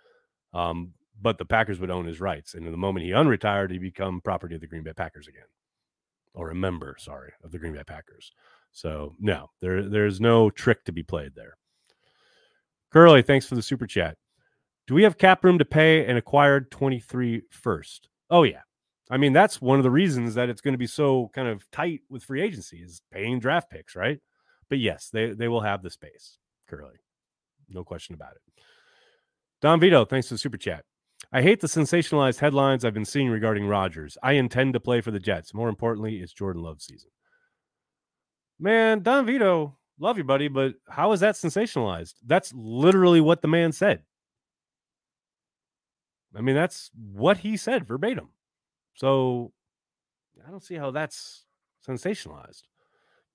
um, 0.52 0.92
but 1.20 1.38
the 1.38 1.44
Packers 1.44 1.80
would 1.80 1.90
own 1.90 2.06
his 2.06 2.20
rights. 2.20 2.54
And 2.54 2.64
in 2.66 2.72
the 2.72 2.78
moment 2.78 3.04
he 3.04 3.12
unretired, 3.12 3.70
he 3.70 3.78
become 3.78 4.20
property 4.20 4.54
of 4.54 4.60
the 4.60 4.66
Green 4.66 4.82
Bay 4.82 4.92
Packers 4.92 5.28
again, 5.28 5.46
or 6.34 6.50
a 6.50 6.54
member, 6.54 6.96
sorry, 6.98 7.32
of 7.42 7.50
the 7.52 7.58
Green 7.58 7.72
Bay 7.74 7.84
Packers. 7.86 8.32
So 8.72 9.14
no, 9.18 9.50
there 9.60 9.88
there's 9.88 10.20
no 10.20 10.50
trick 10.50 10.84
to 10.84 10.92
be 10.92 11.02
played 11.02 11.34
there. 11.34 11.56
Curly, 12.96 13.20
thanks 13.20 13.44
for 13.44 13.56
the 13.56 13.62
super 13.62 13.86
chat. 13.86 14.16
Do 14.86 14.94
we 14.94 15.02
have 15.02 15.18
cap 15.18 15.44
room 15.44 15.58
to 15.58 15.66
pay 15.66 16.06
an 16.06 16.16
acquired 16.16 16.70
23 16.70 17.42
first? 17.50 18.08
Oh, 18.30 18.42
yeah. 18.42 18.62
I 19.10 19.18
mean, 19.18 19.34
that's 19.34 19.60
one 19.60 19.76
of 19.76 19.82
the 19.82 19.90
reasons 19.90 20.34
that 20.34 20.48
it's 20.48 20.62
going 20.62 20.72
to 20.72 20.78
be 20.78 20.86
so 20.86 21.30
kind 21.34 21.46
of 21.46 21.70
tight 21.70 22.00
with 22.08 22.24
free 22.24 22.40
agency 22.40 22.78
is 22.78 23.02
paying 23.12 23.38
draft 23.38 23.68
picks, 23.68 23.96
right? 23.96 24.18
But 24.70 24.78
yes, 24.78 25.10
they, 25.12 25.32
they 25.32 25.46
will 25.46 25.60
have 25.60 25.82
the 25.82 25.90
space, 25.90 26.38
Curly. 26.68 26.94
No 27.68 27.84
question 27.84 28.14
about 28.14 28.32
it. 28.32 28.62
Don 29.60 29.78
Vito, 29.78 30.06
thanks 30.06 30.28
for 30.28 30.34
the 30.34 30.38
super 30.38 30.56
chat. 30.56 30.86
I 31.30 31.42
hate 31.42 31.60
the 31.60 31.66
sensationalized 31.66 32.38
headlines 32.38 32.82
I've 32.82 32.94
been 32.94 33.04
seeing 33.04 33.28
regarding 33.28 33.68
Rodgers. 33.68 34.16
I 34.22 34.32
intend 34.32 34.72
to 34.72 34.80
play 34.80 35.02
for 35.02 35.10
the 35.10 35.20
Jets. 35.20 35.52
More 35.52 35.68
importantly, 35.68 36.22
it's 36.22 36.32
Jordan 36.32 36.62
Love 36.62 36.80
season. 36.80 37.10
Man, 38.58 39.02
Don 39.02 39.26
Vito, 39.26 39.76
love 39.98 40.18
you, 40.18 40.24
buddy, 40.24 40.48
but 40.48 40.74
how 40.88 41.12
is 41.12 41.20
that 41.20 41.34
sensationalized? 41.34 42.14
That's 42.24 42.52
literally 42.54 43.20
what 43.20 43.42
the 43.42 43.48
man 43.48 43.72
said. 43.72 44.02
I 46.34 46.40
mean, 46.40 46.54
that's 46.54 46.90
what 46.94 47.38
he 47.38 47.56
said 47.56 47.86
verbatim. 47.86 48.28
So 48.94 49.52
I 50.46 50.50
don't 50.50 50.62
see 50.62 50.74
how 50.74 50.90
that's 50.90 51.44
sensationalized. 51.86 52.62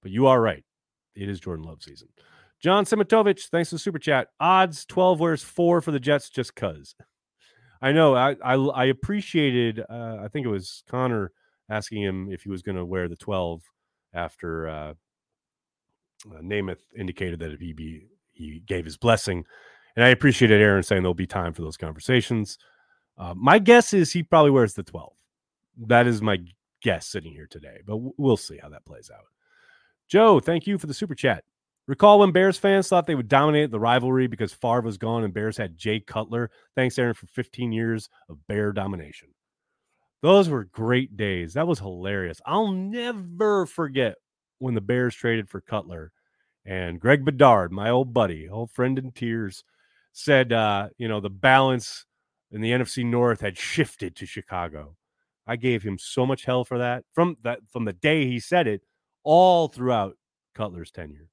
But 0.01 0.11
you 0.11 0.27
are 0.27 0.41
right. 0.41 0.63
It 1.15 1.29
is 1.29 1.39
Jordan 1.39 1.65
Love 1.65 1.81
season. 1.81 2.09
John 2.59 2.85
Simitovich, 2.85 3.49
thanks 3.49 3.69
for 3.69 3.75
the 3.75 3.79
super 3.79 3.99
chat. 3.99 4.27
Odds 4.39 4.85
12 4.85 5.19
wears 5.19 5.43
four 5.43 5.81
for 5.81 5.91
the 5.91 5.99
Jets 5.99 6.29
just 6.29 6.55
cuz. 6.55 6.95
I 7.81 7.91
know. 7.91 8.15
I 8.15 8.35
I, 8.43 8.55
I 8.55 8.85
appreciated. 8.85 9.79
Uh, 9.89 10.17
I 10.21 10.27
think 10.27 10.45
it 10.45 10.49
was 10.49 10.83
Connor 10.87 11.31
asking 11.69 12.03
him 12.03 12.31
if 12.31 12.43
he 12.43 12.49
was 12.49 12.61
going 12.61 12.77
to 12.77 12.85
wear 12.85 13.07
the 13.07 13.15
12 13.15 13.63
after 14.13 14.69
uh, 14.69 14.93
uh, 16.25 16.41
Namath 16.41 16.81
indicated 16.97 17.39
that 17.39 17.59
he 17.59 17.73
be 17.73 18.07
he 18.33 18.61
gave 18.65 18.85
his 18.85 18.97
blessing, 18.97 19.45
and 19.95 20.05
I 20.05 20.09
appreciated 20.09 20.61
Aaron 20.61 20.83
saying 20.83 21.03
there'll 21.03 21.13
be 21.13 21.27
time 21.27 21.53
for 21.53 21.61
those 21.61 21.77
conversations. 21.77 22.57
Uh, 23.17 23.33
my 23.35 23.59
guess 23.59 23.93
is 23.93 24.11
he 24.11 24.23
probably 24.23 24.51
wears 24.51 24.73
the 24.73 24.83
twelve. 24.83 25.13
That 25.87 26.07
is 26.07 26.21
my 26.21 26.39
guess 26.81 27.07
sitting 27.07 27.31
here 27.31 27.47
today, 27.49 27.79
but 27.85 27.93
w- 27.93 28.13
we'll 28.17 28.37
see 28.37 28.57
how 28.57 28.69
that 28.69 28.85
plays 28.85 29.09
out. 29.13 29.25
Joe, 30.07 30.39
thank 30.39 30.67
you 30.67 30.77
for 30.77 30.87
the 30.87 30.93
super 30.93 31.15
chat. 31.15 31.43
Recall 31.87 32.19
when 32.19 32.31
Bears 32.31 32.57
fans 32.57 32.87
thought 32.87 33.07
they 33.07 33.15
would 33.15 33.27
dominate 33.27 33.71
the 33.71 33.79
rivalry 33.79 34.27
because 34.27 34.53
Favre 34.53 34.81
was 34.81 34.97
gone 34.97 35.23
and 35.23 35.33
Bears 35.33 35.57
had 35.57 35.77
Jay 35.77 35.99
Cutler. 35.99 36.51
Thanks, 36.75 36.97
Aaron, 36.99 37.13
for 37.13 37.27
15 37.27 37.71
years 37.71 38.09
of 38.29 38.45
Bear 38.47 38.71
domination. 38.71 39.29
Those 40.21 40.47
were 40.49 40.65
great 40.65 41.17
days. 41.17 41.53
That 41.55 41.67
was 41.67 41.79
hilarious. 41.79 42.39
I'll 42.45 42.71
never 42.71 43.65
forget 43.65 44.15
when 44.61 44.75
the 44.75 44.81
Bears 44.81 45.15
traded 45.15 45.49
for 45.49 45.59
Cutler. 45.59 46.11
And 46.65 46.99
Greg 46.99 47.25
Bedard, 47.25 47.71
my 47.71 47.89
old 47.89 48.13
buddy, 48.13 48.47
old 48.47 48.71
friend 48.71 48.99
in 48.99 49.11
tears, 49.11 49.63
said, 50.13 50.53
uh, 50.53 50.89
you 50.97 51.07
know, 51.07 51.19
the 51.19 51.29
balance 51.29 52.05
in 52.51 52.61
the 52.61 52.71
NFC 52.71 53.03
North 53.03 53.41
had 53.41 53.57
shifted 53.57 54.15
to 54.17 54.25
Chicago. 54.25 54.95
I 55.47 55.55
gave 55.55 55.81
him 55.81 55.97
so 55.97 56.25
much 56.25 56.45
hell 56.45 56.63
for 56.63 56.77
that 56.77 57.03
from 57.13 57.37
that 57.43 57.59
from 57.71 57.85
the 57.85 57.93
day 57.93 58.27
he 58.27 58.39
said 58.39 58.67
it, 58.67 58.81
all 59.23 59.67
throughout 59.67 60.17
Cutler's 60.53 60.91
tenure. 60.91 61.29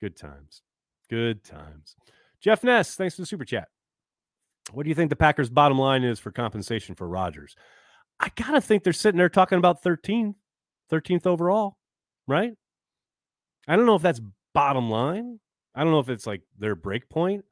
Good 0.00 0.16
times. 0.16 0.62
Good 1.08 1.42
times. 1.42 1.96
Jeff 2.40 2.62
Ness, 2.62 2.94
thanks 2.94 3.14
for 3.14 3.22
the 3.22 3.26
super 3.26 3.46
chat. 3.46 3.68
What 4.72 4.82
do 4.82 4.90
you 4.90 4.94
think 4.94 5.08
the 5.08 5.16
Packers' 5.16 5.48
bottom 5.48 5.78
line 5.78 6.04
is 6.04 6.18
for 6.18 6.30
compensation 6.30 6.94
for 6.94 7.08
Rodgers? 7.08 7.56
I 8.20 8.30
gotta 8.36 8.60
think 8.60 8.84
they're 8.84 8.92
sitting 8.92 9.18
there 9.18 9.28
talking 9.30 9.58
about 9.58 9.82
13th, 9.82 10.34
13th 10.92 11.26
overall 11.26 11.78
right? 12.26 12.52
I 13.68 13.76
don't 13.76 13.86
know 13.86 13.96
if 13.96 14.02
that's 14.02 14.20
bottom 14.54 14.90
line. 14.90 15.38
I 15.74 15.82
don't 15.82 15.92
know 15.92 16.00
if 16.00 16.08
it's 16.08 16.26
like 16.26 16.42
their 16.58 16.74
break 16.74 17.08
point, 17.08 17.44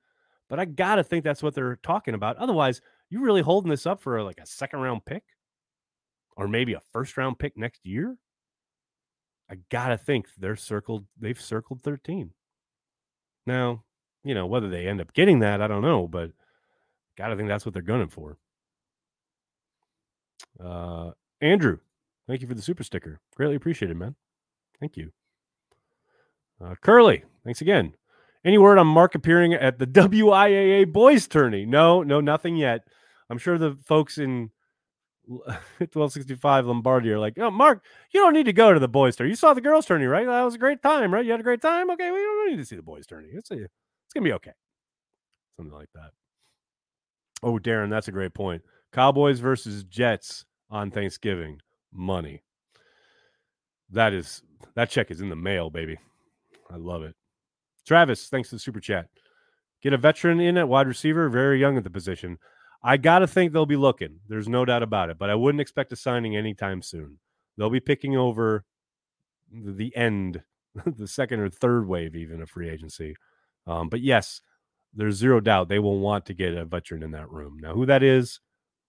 but 0.49 0.59
I 0.59 0.65
got 0.65 0.97
to 0.97 1.05
think 1.05 1.25
that's 1.25 1.43
what 1.43 1.55
they're 1.55 1.77
talking 1.83 2.15
about. 2.15 2.37
Otherwise, 2.37 2.81
you 3.11 3.21
really 3.21 3.43
holding 3.43 3.71
this 3.71 3.87
up 3.87 4.01
for 4.01 4.23
like 4.23 4.41
a 4.41 4.47
second 4.47 4.81
round 4.81 5.05
pick 5.05 5.25
or 6.37 6.49
maybe 6.49 6.73
a 6.75 6.81
first 6.93 7.17
round 7.17 7.39
pick 7.39 7.57
next 7.57 7.85
year? 7.85 8.17
I 9.51 9.57
got 9.71 9.89
to 9.89 9.99
think 9.99 10.29
they're 10.39 10.57
circled, 10.57 11.05
they've 11.21 11.41
circled 11.41 11.83
13. 11.83 12.31
Now, 13.47 13.85
you 14.25 14.35
know, 14.35 14.47
whether 14.47 14.71
they 14.71 14.87
end 14.87 15.03
up 15.03 15.13
getting 15.13 15.41
that, 15.41 15.61
I 15.61 15.69
don't 15.69 15.83
know, 15.83 16.09
but 16.09 16.31
got 17.19 17.29
to 17.29 17.37
think 17.37 17.49
that's 17.49 17.67
what 17.67 17.75
they're 17.75 17.83
gunning 17.83 18.09
for. 18.09 18.39
Uh, 20.59 21.11
Andrew, 21.41 21.79
thank 22.27 22.41
you 22.41 22.49
for 22.49 22.55
the 22.55 22.63
super 22.63 22.85
sticker. 22.85 23.21
Greatly 23.37 23.57
appreciated, 23.57 23.97
man. 23.99 24.15
Thank 24.85 24.99
you. 24.99 25.13
Uh, 26.63 26.75
Curly, 26.83 27.25
thanks 27.43 27.63
again. 27.63 27.95
Any 28.45 28.59
word 28.59 28.77
on 28.77 28.87
Mark 28.87 29.15
appearing 29.15 29.55
at 29.55 29.79
the 29.79 29.87
WIAA 29.87 30.93
boys 30.93 31.27
tourney? 31.27 31.65
No, 31.65 32.03
no, 32.03 32.21
nothing 32.21 32.59
yet. 32.59 32.87
I'm 33.31 33.39
sure 33.39 33.57
the 33.57 33.79
folks 33.87 34.19
in 34.19 34.51
1265 35.25 36.67
Lombardi 36.67 37.11
are 37.13 37.19
like, 37.19 37.39
oh, 37.39 37.51
Mark, 37.51 37.83
you 38.13 38.21
don't 38.21 38.35
need 38.35 38.45
to 38.45 38.53
go 38.53 38.75
to 38.75 38.79
the 38.79 38.87
boys 38.87 39.17
tourney. 39.17 39.31
You 39.31 39.37
saw 39.37 39.55
the 39.55 39.63
girls 39.63 39.87
tourney, 39.87 40.05
right? 40.05 40.27
That 40.27 40.43
was 40.43 40.57
a 40.57 40.59
great 40.59 40.83
time, 40.83 41.15
right? 41.15 41.25
You 41.25 41.31
had 41.31 41.41
a 41.41 41.45
great 41.45 41.63
time. 41.63 41.89
Okay, 41.93 42.11
we 42.11 42.19
don't 42.19 42.51
need 42.51 42.59
to 42.59 42.67
see 42.67 42.77
the 42.77 42.83
boys 42.83 43.07
tourney. 43.07 43.29
It's 43.33 43.51
it's 43.51 43.73
gonna 44.15 44.25
be 44.25 44.35
okay. 44.35 44.53
Something 45.57 45.75
like 45.75 45.89
that. 45.95 46.11
Oh, 47.43 47.59
Darren, 47.59 47.89
that's 47.89 48.09
a 48.09 48.13
great 48.13 48.35
point. 48.35 48.61
Cowboys 48.93 49.41
versus 49.41 49.83
Jets 49.85 50.45
on 50.69 50.91
Thanksgiving. 50.91 51.61
Money. 51.91 52.43
That 53.91 54.13
is 54.13 54.43
that 54.75 54.91
check 54.91 55.11
is 55.11 55.21
in 55.21 55.29
the 55.29 55.37
mail, 55.37 55.71
baby. 55.71 55.99
I 56.71 56.77
love 56.77 57.03
it. 57.03 57.15
Travis, 57.87 58.29
thanks 58.29 58.49
to 58.49 58.57
the 58.57 58.61
super 58.61 58.81
chat. 58.81 59.09
Get 59.83 59.93
a 59.93 59.99
veteran 59.99 60.41
in 60.41 60.57
at 60.57 60.69
wide 60.69 60.89
receiver, 60.89 61.29
very 61.29 61.61
young 61.61 61.77
at 61.77 61.85
the 61.85 61.91
position. 61.91 62.39
I 62.83 62.97
got 62.97 63.21
to 63.21 63.27
think 63.27 63.53
they'll 63.53 63.67
be 63.67 63.77
looking. 63.77 64.21
There's 64.29 64.49
no 64.49 64.65
doubt 64.65 64.83
about 64.83 65.11
it, 65.11 65.19
but 65.19 65.31
I 65.31 65.35
wouldn't 65.35 65.61
expect 65.61 65.93
a 65.93 65.97
signing 65.97 66.37
anytime 66.37 66.83
soon. 66.83 67.19
They'll 67.57 67.71
be 67.71 67.81
picking 67.81 68.17
over 68.17 68.65
the 69.53 69.95
end, 69.97 70.43
the 70.87 71.09
second 71.09 71.41
or 71.41 71.51
third 71.51 71.87
wave, 71.87 72.17
even 72.17 72.43
of 72.43 72.51
free 72.51 72.69
agency. 72.69 73.17
Um, 73.67 73.89
but 73.89 74.01
yes, 74.01 74.41
there's 74.93 75.17
zero 75.17 75.41
doubt 75.41 75.69
they 75.69 75.79
will 75.79 75.99
want 75.99 76.27
to 76.27 76.35
get 76.35 76.55
a 76.55 76.65
veteran 76.65 77.03
in 77.03 77.13
that 77.13 77.31
room. 77.31 77.59
Now, 77.61 77.75
who 77.75 77.87
that 77.87 78.03
is, 78.03 78.41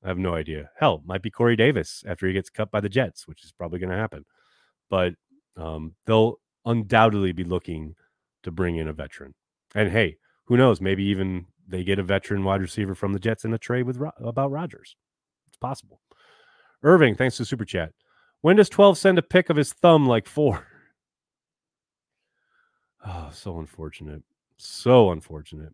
I 0.04 0.10
have 0.10 0.18
no 0.18 0.36
idea. 0.36 0.70
Hell, 0.80 1.02
might 1.06 1.22
be 1.22 1.32
Corey 1.32 1.56
Davis 1.56 2.04
after 2.08 2.28
he 2.28 2.34
gets 2.34 2.50
cut 2.50 2.72
by 2.72 2.80
the 2.80 2.90
Jets, 2.90 3.28
which 3.28 3.44
is 3.44 3.52
probably 3.52 3.80
going 3.80 3.90
to 3.90 3.96
happen. 3.96 4.26
But 4.90 5.16
um, 5.58 5.96
they'll 6.06 6.40
undoubtedly 6.66 7.32
be 7.32 7.44
looking 7.44 7.96
to 8.44 8.52
bring 8.52 8.78
in 8.78 8.88
a 8.88 8.94
veteran. 8.94 9.34
And 9.74 9.92
hey, 9.92 10.18
who 10.46 10.58
knows? 10.58 10.82
Maybe 10.82 11.04
even 11.06 11.46
they 11.68 11.84
get 11.84 12.00
a 12.00 12.04
veteran 12.04 12.44
wide 12.44 12.62
receiver 12.62 12.96
from 12.96 13.14
the 13.14 13.20
Jets 13.20 13.46
in 13.46 13.54
a 13.54 13.58
trade 13.58 13.84
with 13.84 14.00
about 14.20 14.52
Rodgers. 14.52 14.96
It's 15.48 15.58
possible. 15.58 16.00
Irving, 16.84 17.16
thanks 17.16 17.38
to 17.38 17.46
Super 17.46 17.66
Chat. 17.66 17.92
When 18.42 18.58
does 18.58 18.70
12 18.70 18.98
send 18.98 19.18
a 19.18 19.24
pic 19.24 19.50
of 19.50 19.58
his 19.58 19.74
thumb 19.74 20.08
like 20.08 20.28
four? 20.28 20.68
Oh, 23.08 23.30
so 23.32 23.60
unfortunate. 23.60 24.24
So 24.58 25.12
unfortunate. 25.12 25.74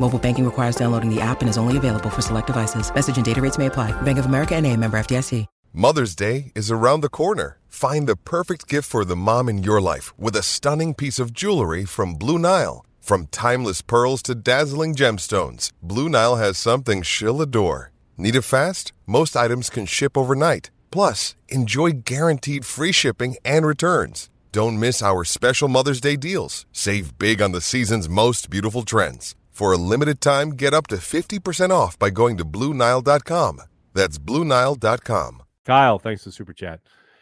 Mobile 0.00 0.18
banking 0.18 0.46
requires 0.46 0.76
downloading 0.76 1.14
the 1.14 1.20
app 1.20 1.42
and 1.42 1.48
is 1.48 1.58
only 1.58 1.76
available 1.76 2.10
for 2.10 2.22
select 2.22 2.46
devices. 2.46 2.92
Message 2.92 3.16
and 3.16 3.24
data 3.24 3.40
rates 3.40 3.58
may 3.58 3.66
apply. 3.66 3.92
Bank 4.02 4.18
of 4.18 4.26
America 4.26 4.56
and 4.56 4.66
a 4.66 4.74
member 4.76 4.98
FDIC. 4.98 5.46
Mother's 5.72 6.16
Day 6.16 6.50
is 6.56 6.68
around 6.68 7.00
the 7.00 7.08
corner. 7.08 7.58
Find 7.68 8.08
the 8.08 8.16
perfect 8.16 8.66
gift 8.66 8.90
for 8.90 9.04
the 9.04 9.14
mom 9.14 9.48
in 9.48 9.62
your 9.62 9.80
life 9.80 10.12
with 10.18 10.34
a 10.34 10.42
stunning 10.42 10.94
piece 10.94 11.20
of 11.20 11.32
jewelry 11.32 11.84
from 11.84 12.14
Blue 12.14 12.38
Nile. 12.40 12.84
From 13.00 13.28
timeless 13.28 13.80
pearls 13.80 14.20
to 14.22 14.34
dazzling 14.34 14.96
gemstones, 14.96 15.70
Blue 15.80 16.08
Nile 16.08 16.36
has 16.36 16.58
something 16.58 17.02
she'll 17.02 17.40
adore. 17.40 17.92
Need 18.16 18.34
it 18.34 18.42
fast? 18.42 18.92
Most 19.06 19.36
items 19.36 19.70
can 19.70 19.86
ship 19.86 20.18
overnight. 20.18 20.72
Plus, 20.90 21.36
enjoy 21.48 21.92
guaranteed 22.04 22.64
free 22.64 22.92
shipping 22.92 23.36
and 23.44 23.64
returns. 23.64 24.28
Don't 24.50 24.80
miss 24.80 25.02
our 25.02 25.22
special 25.24 25.68
Mother's 25.68 26.00
Day 26.00 26.16
deals. 26.16 26.66
Save 26.72 27.16
big 27.16 27.40
on 27.40 27.52
the 27.52 27.60
season's 27.60 28.08
most 28.08 28.50
beautiful 28.50 28.82
trends. 28.82 29.36
For 29.60 29.74
a 29.74 29.76
limited 29.76 30.22
time, 30.22 30.52
get 30.52 30.72
up 30.72 30.86
to 30.86 30.96
50% 30.96 31.68
off 31.68 31.98
by 31.98 32.08
going 32.08 32.38
to 32.38 32.46
Bluenile.com. 32.46 33.60
That's 33.92 34.16
Bluenile.com. 34.16 35.42
Kyle, 35.66 35.98
thanks 35.98 36.24
to 36.24 36.32
Super 36.32 36.54
Chat. 36.54 36.80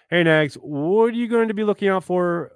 Hey, 0.08 0.22
Nags, 0.22 0.54
what 0.54 1.06
are 1.06 1.16
you 1.16 1.26
going 1.26 1.48
to 1.48 1.54
be 1.54 1.64
looking 1.64 1.88
out 1.88 2.04
for 2.04 2.52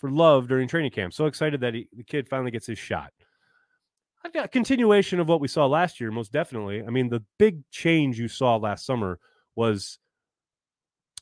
for 0.00 0.10
love 0.10 0.48
during 0.48 0.68
training 0.68 0.92
camp? 0.92 1.12
So 1.12 1.26
excited 1.26 1.60
that 1.60 1.74
he, 1.74 1.86
the 1.92 2.02
kid 2.02 2.30
finally 2.30 2.50
gets 2.50 2.66
his 2.66 2.78
shot. 2.78 3.12
I've 4.24 4.32
got 4.32 4.46
a 4.46 4.48
continuation 4.48 5.20
of 5.20 5.28
what 5.28 5.42
we 5.42 5.48
saw 5.48 5.66
last 5.66 6.00
year, 6.00 6.10
most 6.10 6.32
definitely. 6.32 6.82
I 6.82 6.88
mean, 6.88 7.10
the 7.10 7.22
big 7.38 7.60
change 7.70 8.18
you 8.18 8.28
saw 8.28 8.56
last 8.56 8.86
summer 8.86 9.18
was 9.54 9.98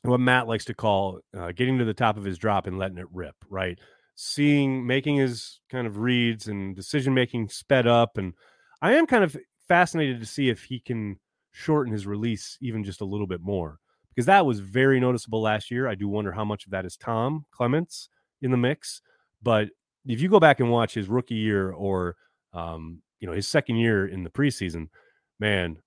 what 0.03 0.21
Matt 0.21 0.47
likes 0.47 0.63
to 0.65 0.73
call 0.73 1.19
uh, 1.37 1.51
getting 1.51 1.79
to 1.79 1.85
the 1.85 1.93
top 1.93 2.15
of 2.15 2.23
his 2.23 2.37
drop 2.37 2.65
and 2.65 2.79
letting 2.79 2.97
it 2.97 3.07
rip, 3.11 3.35
right? 3.49 3.77
Seeing, 4.15 4.87
making 4.87 5.17
his 5.17 5.59
kind 5.69 5.85
of 5.85 5.97
reads 5.97 6.47
and 6.47 6.75
decision 6.75 7.13
making 7.13 7.49
sped 7.49 7.85
up. 7.85 8.17
And 8.17 8.33
I 8.81 8.93
am 8.93 9.07
kind 9.07 9.23
of 9.23 9.35
fascinated 9.67 10.19
to 10.21 10.25
see 10.25 10.49
if 10.49 10.63
he 10.63 10.79
can 10.79 11.19
shorten 11.51 11.91
his 11.91 12.07
release 12.07 12.57
even 12.61 12.83
just 12.83 13.01
a 13.01 13.05
little 13.05 13.27
bit 13.27 13.41
more 13.41 13.79
because 14.09 14.25
that 14.25 14.45
was 14.45 14.59
very 14.59 14.99
noticeable 14.99 15.41
last 15.41 15.69
year. 15.69 15.87
I 15.87 15.95
do 15.95 16.07
wonder 16.07 16.31
how 16.31 16.45
much 16.45 16.65
of 16.65 16.71
that 16.71 16.85
is 16.85 16.95
Tom 16.95 17.45
Clements 17.51 18.09
in 18.41 18.51
the 18.51 18.57
mix. 18.57 19.01
But 19.43 19.69
if 20.05 20.21
you 20.21 20.29
go 20.29 20.39
back 20.39 20.59
and 20.59 20.71
watch 20.71 20.93
his 20.93 21.09
rookie 21.09 21.35
year 21.35 21.71
or, 21.71 22.15
um, 22.53 23.01
you 23.19 23.27
know, 23.27 23.33
his 23.33 23.47
second 23.47 23.77
year 23.77 24.07
in 24.07 24.23
the 24.23 24.29
preseason, 24.29 24.87
man, 25.39 25.77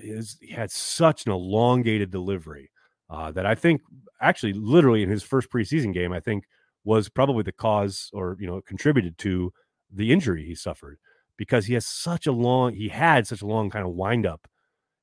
his, 0.00 0.36
he 0.40 0.52
had 0.52 0.70
such 0.70 1.26
an 1.26 1.32
elongated 1.32 2.10
delivery 2.10 2.70
uh, 3.08 3.30
that 3.32 3.46
I 3.46 3.54
think 3.54 3.80
actually 4.20 4.52
literally 4.52 5.02
in 5.02 5.08
his 5.08 5.22
first 5.22 5.50
preseason 5.50 5.94
game, 5.94 6.12
I 6.12 6.20
think 6.20 6.44
was 6.86 7.08
probably 7.08 7.42
the 7.42 7.52
cause 7.52 8.10
or, 8.14 8.36
you 8.38 8.46
know, 8.46 8.62
contributed 8.62 9.18
to 9.18 9.52
the 9.92 10.12
injury 10.12 10.46
he 10.46 10.54
suffered 10.54 10.98
because 11.36 11.66
he 11.66 11.74
has 11.74 11.84
such 11.84 12.26
a 12.26 12.32
long, 12.32 12.74
he 12.74 12.88
had 12.88 13.26
such 13.26 13.42
a 13.42 13.46
long 13.46 13.68
kind 13.68 13.84
of 13.84 13.92
wind 13.92 14.24
up. 14.24 14.46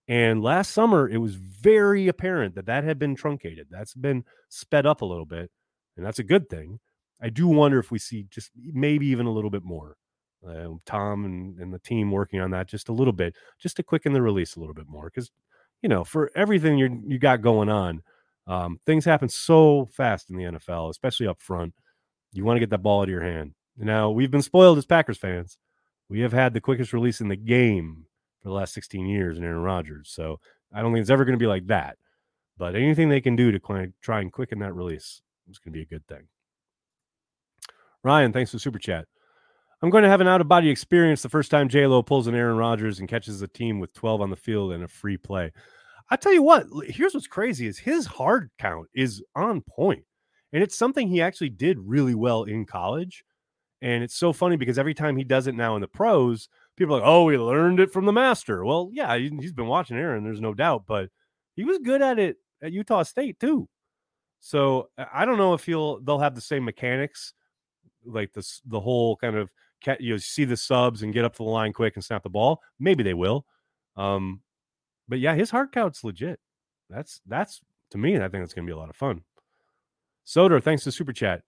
And 0.07 0.41
last 0.41 0.71
summer, 0.71 1.09
it 1.09 1.17
was 1.17 1.35
very 1.35 2.07
apparent 2.07 2.55
that 2.55 2.65
that 2.67 2.85
had 2.85 2.97
been 2.97 3.15
truncated. 3.15 3.67
That's 3.69 3.93
been 3.93 4.23
sped 4.47 4.85
up 4.85 5.01
a 5.01 5.05
little 5.05 5.25
bit. 5.25 5.51
And 5.97 6.05
that's 6.05 6.19
a 6.19 6.23
good 6.23 6.49
thing. 6.49 6.79
I 7.21 7.29
do 7.29 7.47
wonder 7.49 7.79
if 7.79 7.91
we 7.91 7.99
see 7.99 8.27
just 8.29 8.51
maybe 8.55 9.05
even 9.07 9.25
a 9.25 9.31
little 9.31 9.51
bit 9.51 9.63
more. 9.63 9.97
Uh, 10.45 10.69
Tom 10.85 11.25
and, 11.25 11.59
and 11.59 11.73
the 11.73 11.79
team 11.79 12.11
working 12.11 12.39
on 12.39 12.51
that 12.51 12.67
just 12.67 12.89
a 12.89 12.93
little 12.93 13.13
bit, 13.13 13.35
just 13.61 13.75
to 13.77 13.83
quicken 13.83 14.13
the 14.13 14.21
release 14.21 14.55
a 14.55 14.59
little 14.59 14.73
bit 14.73 14.87
more. 14.87 15.11
Because 15.13 15.31
you 15.81 15.89
know, 15.89 16.03
for 16.05 16.31
everything 16.35 16.77
you 16.77 17.01
you 17.05 17.19
got 17.19 17.41
going 17.41 17.69
on, 17.69 18.01
um, 18.47 18.79
things 18.85 19.05
happen 19.05 19.29
so 19.29 19.87
fast 19.91 20.29
in 20.29 20.37
the 20.37 20.43
NFL, 20.43 20.89
especially 20.89 21.27
up 21.27 21.41
front. 21.41 21.73
You 22.33 22.43
want 22.43 22.57
to 22.57 22.59
get 22.59 22.69
that 22.71 22.83
ball 22.83 23.01
out 23.01 23.03
of 23.03 23.09
your 23.09 23.23
hand. 23.23 23.53
Now 23.77 24.11
we've 24.11 24.31
been 24.31 24.41
spoiled 24.41 24.77
as 24.77 24.85
Packers 24.85 25.17
fans. 25.17 25.57
We 26.09 26.21
have 26.21 26.33
had 26.33 26.53
the 26.53 26.61
quickest 26.61 26.93
release 26.93 27.21
in 27.21 27.27
the 27.27 27.35
game 27.35 28.05
for 28.41 28.49
the 28.49 28.53
last 28.55 28.73
16 28.73 29.07
years 29.07 29.37
in 29.37 29.43
Aaron 29.43 29.61
Rodgers. 29.61 30.09
So 30.13 30.39
I 30.73 30.81
don't 30.81 30.93
think 30.93 31.01
it's 31.01 31.09
ever 31.09 31.25
going 31.25 31.37
to 31.37 31.43
be 31.43 31.47
like 31.47 31.67
that. 31.67 31.97
But 32.57 32.75
anything 32.75 33.09
they 33.09 33.21
can 33.21 33.35
do 33.35 33.51
to 33.51 33.91
try 34.01 34.21
and 34.21 34.31
quicken 34.31 34.59
that 34.59 34.73
release 34.73 35.21
is 35.49 35.59
going 35.59 35.73
to 35.73 35.77
be 35.77 35.81
a 35.81 35.85
good 35.85 36.05
thing. 36.07 36.27
Ryan, 38.03 38.33
thanks 38.33 38.51
for 38.51 38.59
super 38.59 38.79
chat. 38.79 39.07
I'm 39.81 39.89
going 39.89 40.03
to 40.03 40.09
have 40.09 40.21
an 40.21 40.27
out 40.27 40.41
of 40.41 40.47
body 40.47 40.69
experience 40.69 41.21
the 41.21 41.29
first 41.29 41.51
time 41.51 41.67
J 41.67 41.87
Lo 41.87 42.01
pulls 42.01 42.27
an 42.27 42.35
Aaron 42.35 42.57
Rodgers 42.57 42.99
and 42.99 43.09
catches 43.09 43.41
a 43.41 43.47
team 43.47 43.79
with 43.79 43.93
12 43.93 44.21
on 44.21 44.29
the 44.29 44.35
field 44.35 44.71
and 44.71 44.83
a 44.83 44.87
free 44.87 45.17
play. 45.17 45.51
I 46.09 46.15
tell 46.15 46.33
you 46.33 46.43
what, 46.43 46.65
here's 46.85 47.13
what's 47.13 47.27
crazy 47.27 47.67
is 47.67 47.79
his 47.79 48.05
hard 48.05 48.49
count 48.59 48.87
is 48.93 49.23
on 49.35 49.61
point. 49.61 50.05
And 50.51 50.61
it's 50.61 50.77
something 50.77 51.07
he 51.07 51.21
actually 51.21 51.49
did 51.49 51.79
really 51.79 52.13
well 52.13 52.43
in 52.43 52.65
college. 52.65 53.23
And 53.81 54.03
it's 54.03 54.15
so 54.15 54.31
funny 54.31 54.55
because 54.55 54.77
every 54.77 54.93
time 54.93 55.17
he 55.17 55.23
does 55.23 55.47
it 55.47 55.55
now 55.55 55.75
in 55.75 55.81
the 55.81 55.87
pros, 55.87 56.47
people 56.77 56.95
are 56.95 56.99
like, 56.99 57.07
oh, 57.07 57.27
he 57.29 57.37
learned 57.37 57.79
it 57.79 57.91
from 57.91 58.05
the 58.05 58.13
master. 58.13 58.63
Well, 58.63 58.89
yeah, 58.93 59.17
he's 59.17 59.51
been 59.51 59.67
watching 59.67 59.97
Aaron, 59.97 60.23
there's 60.23 60.39
no 60.39 60.53
doubt, 60.53 60.83
but 60.87 61.09
he 61.55 61.63
was 61.63 61.79
good 61.79 62.01
at 62.01 62.19
it 62.19 62.37
at 62.61 62.71
Utah 62.71 63.03
State 63.03 63.39
too. 63.39 63.67
So 64.39 64.89
I 64.97 65.25
don't 65.25 65.37
know 65.37 65.53
if 65.53 65.65
he'll 65.65 66.01
they'll 66.01 66.19
have 66.19 66.35
the 66.35 66.41
same 66.41 66.65
mechanics, 66.65 67.33
like 68.05 68.33
this 68.33 68.61
the 68.65 68.79
whole 68.79 69.15
kind 69.15 69.35
of 69.35 69.49
you 69.99 70.13
know, 70.13 70.17
see 70.17 70.45
the 70.45 70.57
subs 70.57 71.03
and 71.03 71.13
get 71.13 71.25
up 71.25 71.33
to 71.33 71.43
the 71.43 71.49
line 71.49 71.73
quick 71.73 71.95
and 71.95 72.03
snap 72.03 72.23
the 72.23 72.29
ball. 72.29 72.61
Maybe 72.79 73.03
they 73.03 73.13
will. 73.13 73.45
Um, 73.95 74.41
but 75.07 75.19
yeah, 75.19 75.35
his 75.35 75.51
hard 75.51 75.71
count's 75.71 76.03
legit. 76.03 76.39
That's 76.89 77.21
that's 77.25 77.61
to 77.91 77.97
me, 77.97 78.17
I 78.17 78.27
think 78.27 78.43
it's 78.43 78.53
gonna 78.53 78.67
be 78.67 78.73
a 78.73 78.77
lot 78.77 78.89
of 78.89 78.95
fun. 78.95 79.21
Soder, 80.25 80.61
thanks 80.61 80.83
to 80.83 80.91
Super 80.91 81.13
Chat. 81.13 81.41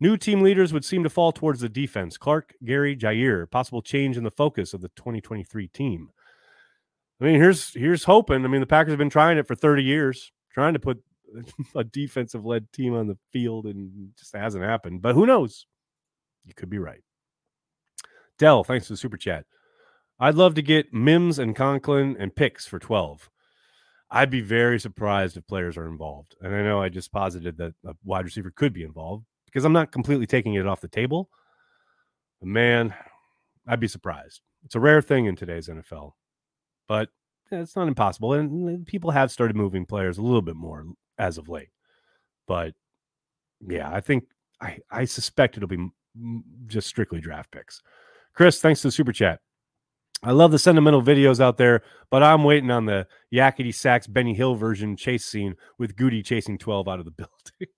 New 0.00 0.16
team 0.16 0.40
leaders 0.40 0.72
would 0.72 0.84
seem 0.84 1.02
to 1.04 1.10
fall 1.10 1.32
towards 1.32 1.60
the 1.60 1.68
defense. 1.68 2.16
Clark, 2.16 2.54
Gary, 2.64 2.96
Jaire, 2.96 3.48
possible 3.50 3.82
change 3.82 4.16
in 4.16 4.24
the 4.24 4.30
focus 4.30 4.74
of 4.74 4.80
the 4.80 4.88
2023 4.96 5.68
team. 5.68 6.10
I 7.20 7.24
mean, 7.24 7.34
here's 7.36 7.72
here's 7.72 8.04
hoping. 8.04 8.44
I 8.44 8.48
mean, 8.48 8.60
the 8.60 8.66
Packers 8.66 8.92
have 8.92 8.98
been 8.98 9.10
trying 9.10 9.38
it 9.38 9.46
for 9.46 9.54
30 9.54 9.84
years, 9.84 10.32
trying 10.52 10.72
to 10.72 10.80
put 10.80 11.02
a 11.76 11.84
defensive 11.84 12.44
led 12.44 12.72
team 12.72 12.94
on 12.94 13.06
the 13.06 13.16
field, 13.32 13.66
and 13.66 14.10
just 14.18 14.34
hasn't 14.34 14.64
happened. 14.64 15.02
But 15.02 15.14
who 15.14 15.26
knows? 15.26 15.66
You 16.44 16.54
could 16.54 16.70
be 16.70 16.78
right. 16.78 17.02
Dell, 18.38 18.64
thanks 18.64 18.88
for 18.88 18.94
the 18.94 18.96
super 18.96 19.16
chat. 19.16 19.46
I'd 20.22 20.36
love 20.36 20.54
to 20.54 20.62
get 20.62 20.94
Mims 20.94 21.40
and 21.40 21.56
Conklin 21.56 22.16
and 22.16 22.32
picks 22.32 22.64
for 22.64 22.78
12. 22.78 23.28
I'd 24.08 24.30
be 24.30 24.40
very 24.40 24.78
surprised 24.78 25.36
if 25.36 25.44
players 25.48 25.76
are 25.76 25.88
involved. 25.88 26.36
And 26.40 26.54
I 26.54 26.62
know 26.62 26.80
I 26.80 26.90
just 26.90 27.10
posited 27.10 27.56
that 27.56 27.74
a 27.84 27.96
wide 28.04 28.24
receiver 28.24 28.52
could 28.54 28.72
be 28.72 28.84
involved 28.84 29.26
because 29.46 29.64
I'm 29.64 29.72
not 29.72 29.90
completely 29.90 30.28
taking 30.28 30.54
it 30.54 30.64
off 30.64 30.80
the 30.80 30.86
table. 30.86 31.28
But 32.38 32.50
man, 32.50 32.94
I'd 33.66 33.80
be 33.80 33.88
surprised. 33.88 34.42
It's 34.64 34.76
a 34.76 34.80
rare 34.80 35.02
thing 35.02 35.26
in 35.26 35.34
today's 35.34 35.66
NFL, 35.66 36.12
but 36.86 37.08
it's 37.50 37.74
not 37.74 37.88
impossible. 37.88 38.34
And 38.34 38.86
people 38.86 39.10
have 39.10 39.32
started 39.32 39.56
moving 39.56 39.86
players 39.86 40.18
a 40.18 40.22
little 40.22 40.40
bit 40.40 40.54
more 40.54 40.86
as 41.18 41.36
of 41.36 41.48
late. 41.48 41.70
But 42.46 42.74
yeah, 43.66 43.90
I 43.92 44.00
think 44.00 44.26
I, 44.60 44.78
I 44.88 45.04
suspect 45.04 45.56
it'll 45.56 45.68
be 45.68 45.88
just 46.68 46.86
strictly 46.86 47.20
draft 47.20 47.50
picks. 47.50 47.82
Chris, 48.34 48.60
thanks 48.60 48.82
to 48.82 48.86
the 48.86 48.92
super 48.92 49.12
chat. 49.12 49.40
I 50.24 50.30
love 50.30 50.52
the 50.52 50.58
sentimental 50.58 51.02
videos 51.02 51.40
out 51.40 51.56
there, 51.56 51.82
but 52.08 52.22
I'm 52.22 52.44
waiting 52.44 52.70
on 52.70 52.86
the 52.86 53.08
Yakety 53.34 53.74
Sax 53.74 54.06
Benny 54.06 54.34
Hill 54.34 54.54
version 54.54 54.96
chase 54.96 55.24
scene 55.24 55.56
with 55.78 55.96
Goody 55.96 56.22
chasing 56.22 56.58
12 56.58 56.86
out 56.86 57.00
of 57.00 57.04
the 57.04 57.10
building. 57.58 57.74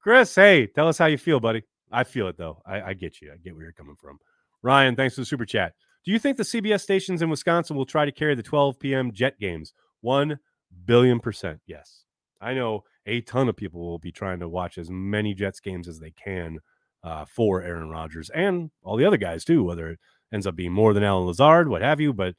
Chris, 0.00 0.32
hey, 0.34 0.66
tell 0.68 0.86
us 0.86 0.98
how 0.98 1.06
you 1.06 1.18
feel, 1.18 1.40
buddy. 1.40 1.64
I 1.90 2.04
feel 2.04 2.28
it 2.28 2.36
though. 2.36 2.62
I, 2.64 2.82
I, 2.82 2.94
get 2.94 3.20
you. 3.20 3.32
I 3.32 3.36
get 3.36 3.54
where 3.54 3.64
you're 3.64 3.72
coming 3.72 3.96
from. 3.96 4.18
Ryan, 4.62 4.94
thanks 4.94 5.16
for 5.16 5.22
the 5.22 5.26
super 5.26 5.44
chat. 5.44 5.72
Do 6.04 6.12
you 6.12 6.20
think 6.20 6.36
the 6.36 6.44
CBS 6.44 6.82
stations 6.82 7.20
in 7.20 7.30
Wisconsin 7.30 7.76
will 7.76 7.86
try 7.86 8.04
to 8.04 8.12
carry 8.12 8.36
the 8.36 8.42
12 8.42 8.78
p.m. 8.78 9.12
Jet 9.12 9.40
games? 9.40 9.72
One 10.02 10.38
billion 10.84 11.18
percent. 11.18 11.60
Yes. 11.66 12.04
I 12.40 12.54
know 12.54 12.84
a 13.06 13.22
ton 13.22 13.48
of 13.48 13.56
people 13.56 13.80
will 13.80 13.98
be 13.98 14.12
trying 14.12 14.38
to 14.40 14.48
watch 14.48 14.78
as 14.78 14.88
many 14.88 15.34
Jets 15.34 15.58
games 15.58 15.88
as 15.88 15.98
they 15.98 16.12
can 16.12 16.58
uh, 17.02 17.24
for 17.24 17.62
Aaron 17.62 17.90
Rodgers 17.90 18.30
and 18.30 18.70
all 18.82 18.96
the 18.96 19.04
other 19.04 19.16
guys 19.16 19.44
too, 19.44 19.64
whether 19.64 19.98
ends 20.32 20.46
up 20.46 20.56
being 20.56 20.72
more 20.72 20.92
than 20.92 21.04
Allen 21.04 21.26
Lazard, 21.26 21.68
what 21.68 21.82
have 21.82 22.00
you. 22.00 22.12
But 22.12 22.34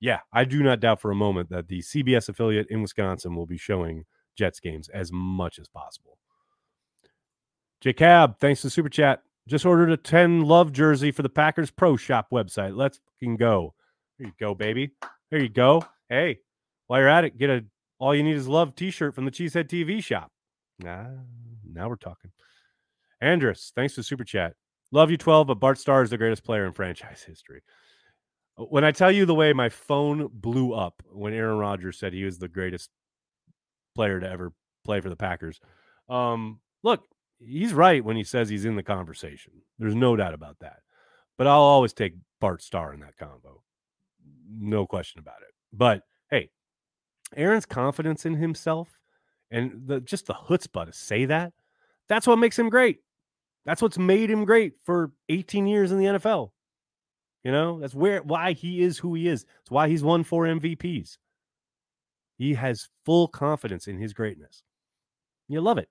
yeah, 0.00 0.20
I 0.32 0.44
do 0.44 0.62
not 0.62 0.80
doubt 0.80 1.00
for 1.00 1.10
a 1.10 1.16
moment 1.16 1.50
that 1.50 1.68
the 1.68 1.80
CBS 1.80 2.28
affiliate 2.28 2.68
in 2.70 2.82
Wisconsin 2.82 3.34
will 3.34 3.46
be 3.46 3.58
showing 3.58 4.04
Jets 4.36 4.60
games 4.60 4.88
as 4.88 5.10
much 5.12 5.58
as 5.58 5.68
possible. 5.68 6.18
Jacob, 7.80 8.38
thanks 8.38 8.62
to 8.62 8.70
Super 8.70 8.88
Chat. 8.88 9.22
Just 9.46 9.64
ordered 9.64 9.90
a 9.90 9.96
10 9.96 10.42
love 10.42 10.72
jersey 10.72 11.10
for 11.10 11.22
the 11.22 11.28
Packers 11.28 11.70
Pro 11.70 11.96
Shop 11.96 12.26
website. 12.32 12.76
Let's 12.76 13.00
fucking 13.14 13.36
go. 13.36 13.74
There 14.18 14.26
you 14.26 14.34
go, 14.38 14.54
baby. 14.54 14.90
There 15.30 15.40
you 15.40 15.48
go. 15.48 15.84
Hey, 16.08 16.40
while 16.86 17.00
you're 17.00 17.08
at 17.08 17.24
it, 17.24 17.38
get 17.38 17.50
a 17.50 17.64
all 17.98 18.14
you 18.14 18.22
need 18.22 18.36
is 18.36 18.46
love 18.46 18.74
t-shirt 18.76 19.14
from 19.14 19.24
the 19.24 19.30
Cheesehead 19.30 19.68
TV 19.68 20.02
shop. 20.02 20.30
Nah, 20.78 21.06
now 21.68 21.88
we're 21.88 21.96
talking. 21.96 22.30
Andrus, 23.20 23.72
thanks 23.74 23.94
for 23.94 24.02
super 24.02 24.24
chat. 24.24 24.54
Love 24.90 25.10
you 25.10 25.16
12, 25.16 25.46
but 25.46 25.60
Bart 25.60 25.78
Starr 25.78 26.02
is 26.02 26.10
the 26.10 26.18
greatest 26.18 26.44
player 26.44 26.66
in 26.66 26.72
franchise 26.72 27.22
history. 27.26 27.62
When 28.56 28.84
I 28.84 28.92
tell 28.92 29.12
you 29.12 29.26
the 29.26 29.34
way 29.34 29.52
my 29.52 29.68
phone 29.68 30.28
blew 30.32 30.72
up 30.72 31.02
when 31.12 31.32
Aaron 31.32 31.58
Rodgers 31.58 31.98
said 31.98 32.12
he 32.12 32.24
was 32.24 32.38
the 32.38 32.48
greatest 32.48 32.90
player 33.94 34.18
to 34.18 34.28
ever 34.28 34.52
play 34.84 35.00
for 35.00 35.08
the 35.08 35.16
Packers. 35.16 35.60
Um, 36.08 36.60
look, 36.82 37.04
he's 37.38 37.74
right 37.74 38.04
when 38.04 38.16
he 38.16 38.24
says 38.24 38.48
he's 38.48 38.64
in 38.64 38.76
the 38.76 38.82
conversation. 38.82 39.52
There's 39.78 39.94
no 39.94 40.16
doubt 40.16 40.34
about 40.34 40.58
that. 40.60 40.78
But 41.36 41.46
I'll 41.46 41.60
always 41.60 41.92
take 41.92 42.14
Bart 42.40 42.62
Starr 42.62 42.94
in 42.94 43.00
that 43.00 43.16
combo. 43.16 43.62
No 44.50 44.86
question 44.86 45.20
about 45.20 45.42
it. 45.42 45.54
But 45.72 46.02
hey, 46.30 46.50
Aaron's 47.36 47.66
confidence 47.66 48.24
in 48.24 48.34
himself 48.34 48.98
and 49.50 49.82
the 49.86 50.00
just 50.00 50.26
the 50.26 50.34
chutzpah 50.34 50.86
to 50.86 50.92
say 50.92 51.24
that, 51.26 51.52
that's 52.08 52.26
what 52.26 52.38
makes 52.38 52.58
him 52.58 52.70
great. 52.70 53.00
That's 53.64 53.82
what's 53.82 53.98
made 53.98 54.30
him 54.30 54.44
great 54.44 54.74
for 54.84 55.12
18 55.28 55.66
years 55.66 55.92
in 55.92 55.98
the 55.98 56.04
NFL. 56.06 56.50
You 57.44 57.52
know, 57.52 57.80
that's 57.80 57.94
where 57.94 58.22
why 58.22 58.52
he 58.52 58.82
is 58.82 58.98
who 58.98 59.14
he 59.14 59.28
is. 59.28 59.46
It's 59.60 59.70
why 59.70 59.88
he's 59.88 60.02
won 60.02 60.24
four 60.24 60.44
MVPs. 60.44 61.18
He 62.36 62.54
has 62.54 62.88
full 63.04 63.28
confidence 63.28 63.86
in 63.86 63.98
his 63.98 64.12
greatness. 64.12 64.62
You 65.48 65.60
love 65.60 65.78
it. 65.78 65.88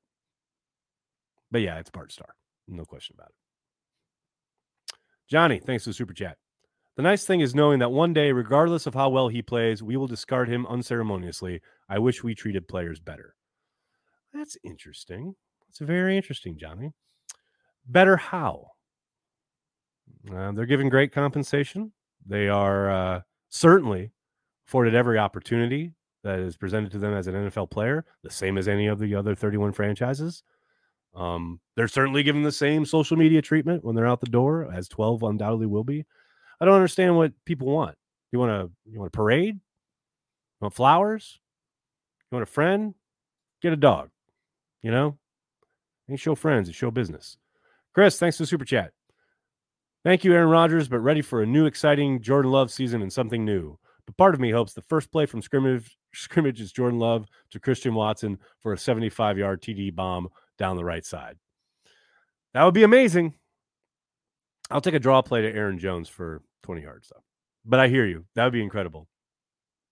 But 1.51 1.61
yeah, 1.61 1.77
it's 1.79 1.89
Bart 1.89 2.11
Starr. 2.11 2.35
No 2.67 2.85
question 2.85 3.15
about 3.17 3.29
it. 3.29 3.35
Johnny, 5.29 5.59
thanks 5.59 5.83
for 5.83 5.89
the 5.89 5.93
super 5.93 6.13
chat. 6.13 6.37
The 6.95 7.03
nice 7.03 7.25
thing 7.25 7.41
is 7.41 7.53
knowing 7.53 7.79
that 7.79 7.91
one 7.91 8.13
day, 8.13 8.31
regardless 8.31 8.87
of 8.87 8.93
how 8.93 9.09
well 9.09 9.27
he 9.27 9.41
plays, 9.41 9.83
we 9.83 9.97
will 9.97 10.07
discard 10.07 10.49
him 10.49 10.65
unceremoniously. 10.67 11.61
I 11.87 11.99
wish 11.99 12.23
we 12.23 12.33
treated 12.33 12.67
players 12.67 12.99
better. 12.99 13.35
That's 14.33 14.57
interesting. 14.63 15.35
That's 15.67 15.79
very 15.79 16.17
interesting, 16.17 16.57
Johnny. 16.57 16.93
Better 17.87 18.17
how? 18.17 18.71
Uh, 20.31 20.51
they're 20.51 20.65
given 20.65 20.89
great 20.89 21.11
compensation. 21.11 21.91
They 22.25 22.49
are 22.49 22.91
uh, 22.91 23.21
certainly 23.49 24.11
afforded 24.67 24.93
every 24.93 25.17
opportunity 25.17 25.93
that 26.23 26.39
is 26.39 26.57
presented 26.57 26.91
to 26.91 26.99
them 26.99 27.13
as 27.13 27.27
an 27.27 27.35
NFL 27.35 27.71
player, 27.71 28.05
the 28.23 28.29
same 28.29 28.57
as 28.57 28.67
any 28.67 28.87
of 28.87 28.99
the 28.99 29.15
other 29.15 29.35
31 29.35 29.71
franchises. 29.71 30.43
Um, 31.15 31.61
they're 31.75 31.87
certainly 31.87 32.23
given 32.23 32.43
the 32.43 32.51
same 32.51 32.85
social 32.85 33.17
media 33.17 33.41
treatment 33.41 33.83
when 33.83 33.95
they're 33.95 34.07
out 34.07 34.19
the 34.19 34.27
door, 34.27 34.69
as 34.71 34.87
12 34.89 35.23
undoubtedly 35.23 35.65
will 35.65 35.85
be. 35.85 36.05
I 36.59 36.65
don't 36.65 36.75
understand 36.75 37.15
what 37.15 37.33
people 37.45 37.67
want. 37.67 37.95
You 38.31 38.39
want 38.39 38.49
to 38.51 38.91
you 38.91 38.99
want 38.99 39.07
a 39.07 39.17
parade? 39.17 39.55
You 39.55 40.59
want 40.59 40.73
flowers? 40.73 41.39
You 42.29 42.35
want 42.35 42.43
a 42.43 42.51
friend? 42.51 42.93
Get 43.61 43.73
a 43.73 43.77
dog. 43.77 44.09
You 44.81 44.91
know, 44.91 45.17
and 46.07 46.19
show 46.19 46.35
friends 46.35 46.67
and 46.67 46.75
show 46.75 46.91
business. 46.91 47.37
Chris, 47.97 48.19
thanks 48.19 48.37
for 48.37 48.43
the 48.43 48.47
super 48.47 48.63
chat. 48.63 48.91
Thank 50.03 50.23
you, 50.23 50.31
Aaron 50.31 50.49
Rodgers, 50.49 50.87
but 50.87 50.99
ready 50.99 51.23
for 51.23 51.41
a 51.41 51.47
new 51.47 51.65
exciting 51.65 52.21
Jordan 52.21 52.51
Love 52.51 52.69
season 52.69 53.01
and 53.01 53.11
something 53.11 53.43
new. 53.43 53.79
But 54.05 54.15
part 54.17 54.35
of 54.35 54.39
me 54.39 54.51
hopes 54.51 54.73
the 54.73 54.83
first 54.83 55.11
play 55.11 55.25
from 55.25 55.41
scrimmage 55.41 55.97
scrimmage 56.13 56.61
is 56.61 56.71
Jordan 56.71 56.99
Love 56.99 57.25
to 57.49 57.59
Christian 57.59 57.95
Watson 57.95 58.37
for 58.59 58.73
a 58.73 58.77
75 58.77 59.39
yard 59.39 59.63
TD 59.63 59.95
bomb 59.95 60.27
down 60.59 60.75
the 60.75 60.85
right 60.85 61.03
side. 61.03 61.39
That 62.53 62.65
would 62.65 62.75
be 62.75 62.83
amazing. 62.83 63.33
I'll 64.69 64.79
take 64.79 64.93
a 64.93 64.99
draw 64.99 65.23
play 65.23 65.41
to 65.41 65.51
Aaron 65.51 65.79
Jones 65.79 66.07
for 66.07 66.43
20 66.61 66.83
yards, 66.83 67.09
though. 67.11 67.23
But 67.65 67.79
I 67.79 67.87
hear 67.87 68.05
you. 68.05 68.25
That 68.35 68.43
would 68.43 68.53
be 68.53 68.61
incredible. 68.61 69.07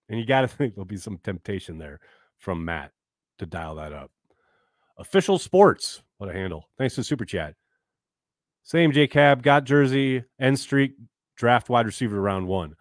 And 0.10 0.20
you 0.20 0.28
got 0.28 0.42
to 0.42 0.48
think 0.56 0.76
there'll 0.76 0.86
be 0.86 0.98
some 0.98 1.18
temptation 1.24 1.80
there 1.80 2.00
from 2.38 2.66
Matt 2.66 2.92
to 3.40 3.48
dial 3.48 3.74
that 3.78 3.94
up. 3.94 4.12
Official 5.00 5.40
Sports. 5.40 6.04
What 6.20 6.30
a 6.30 6.34
handle. 6.34 6.70
Thanks 6.78 6.94
to 6.96 7.04
Super 7.04 7.26
Chat. 7.26 7.56
Same 8.66 8.92
J 8.92 9.06
Cab, 9.06 9.44
got 9.44 9.64
jersey, 9.64 10.24
end 10.40 10.60
streak, 10.60 10.96
draft 11.38 11.70
wide 11.70 11.86
receiver 11.86 12.20
round 12.20 12.48
one. 12.48 12.74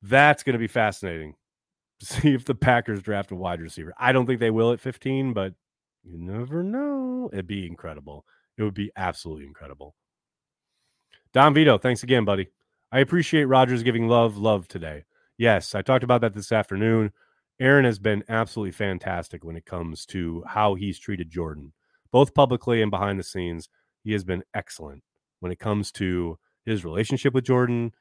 That's 0.00 0.44
going 0.44 0.52
to 0.52 0.60
be 0.60 0.68
fascinating. 0.68 1.34
See 2.02 2.34
if 2.34 2.44
the 2.44 2.54
Packers 2.54 3.02
draft 3.02 3.32
a 3.32 3.34
wide 3.34 3.60
receiver. 3.60 3.92
I 3.98 4.12
don't 4.12 4.26
think 4.26 4.38
they 4.38 4.52
will 4.52 4.70
at 4.70 4.78
15, 4.78 5.32
but 5.32 5.54
you 6.04 6.18
never 6.18 6.62
know. 6.62 7.30
It'd 7.32 7.48
be 7.48 7.66
incredible. 7.66 8.24
It 8.56 8.62
would 8.62 8.74
be 8.74 8.92
absolutely 8.96 9.44
incredible. 9.44 9.96
Don 11.32 11.52
Vito, 11.52 11.78
thanks 11.78 12.04
again, 12.04 12.24
buddy. 12.24 12.46
I 12.92 13.00
appreciate 13.00 13.44
Rodgers 13.46 13.82
giving 13.82 14.06
love, 14.06 14.38
love 14.38 14.68
today. 14.68 15.02
Yes, 15.36 15.74
I 15.74 15.82
talked 15.82 16.04
about 16.04 16.20
that 16.20 16.34
this 16.34 16.52
afternoon. 16.52 17.10
Aaron 17.58 17.84
has 17.84 17.98
been 17.98 18.22
absolutely 18.28 18.70
fantastic 18.70 19.44
when 19.44 19.56
it 19.56 19.66
comes 19.66 20.06
to 20.06 20.44
how 20.46 20.76
he's 20.76 20.96
treated 20.96 21.28
Jordan, 21.28 21.72
both 22.12 22.34
publicly 22.34 22.82
and 22.82 22.90
behind 22.90 23.18
the 23.18 23.24
scenes. 23.24 23.68
he 24.04 24.12
has 24.12 24.22
been 24.22 24.44
excellent 24.54 25.02
when 25.40 25.52
it 25.52 25.58
comes 25.58 25.92
to 25.92 26.38
his 26.64 26.84
relationship 26.84 27.34
with 27.34 27.44
Jordan. 27.44 27.92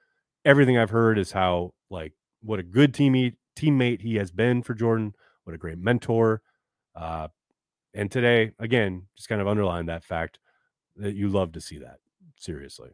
Everything 0.46 0.78
I've 0.78 0.90
heard 0.90 1.18
is 1.18 1.32
how 1.32 1.74
like 1.90 2.14
what 2.42 2.60
a 2.60 2.64
good 2.64 2.94
teammate 2.94 3.36
teammate 3.58 4.02
he 4.02 4.16
has 4.16 4.32
been 4.32 4.62
for 4.64 4.74
Jordan. 4.74 5.14
What 5.44 5.54
a 5.54 5.58
great 5.58 5.78
mentor. 5.78 6.42
Uh, 6.96 7.28
and 7.94 8.12
today, 8.12 8.52
again, 8.60 9.08
just 9.16 9.30
kind 9.30 9.42
of 9.42 9.48
underline 9.48 9.88
that 9.88 10.04
fact 10.04 10.40
that 10.98 11.16
you 11.16 11.30
love 11.30 11.54
to 11.54 11.62
see 11.62 11.80
that. 11.80 11.98
Seriously. 12.38 12.92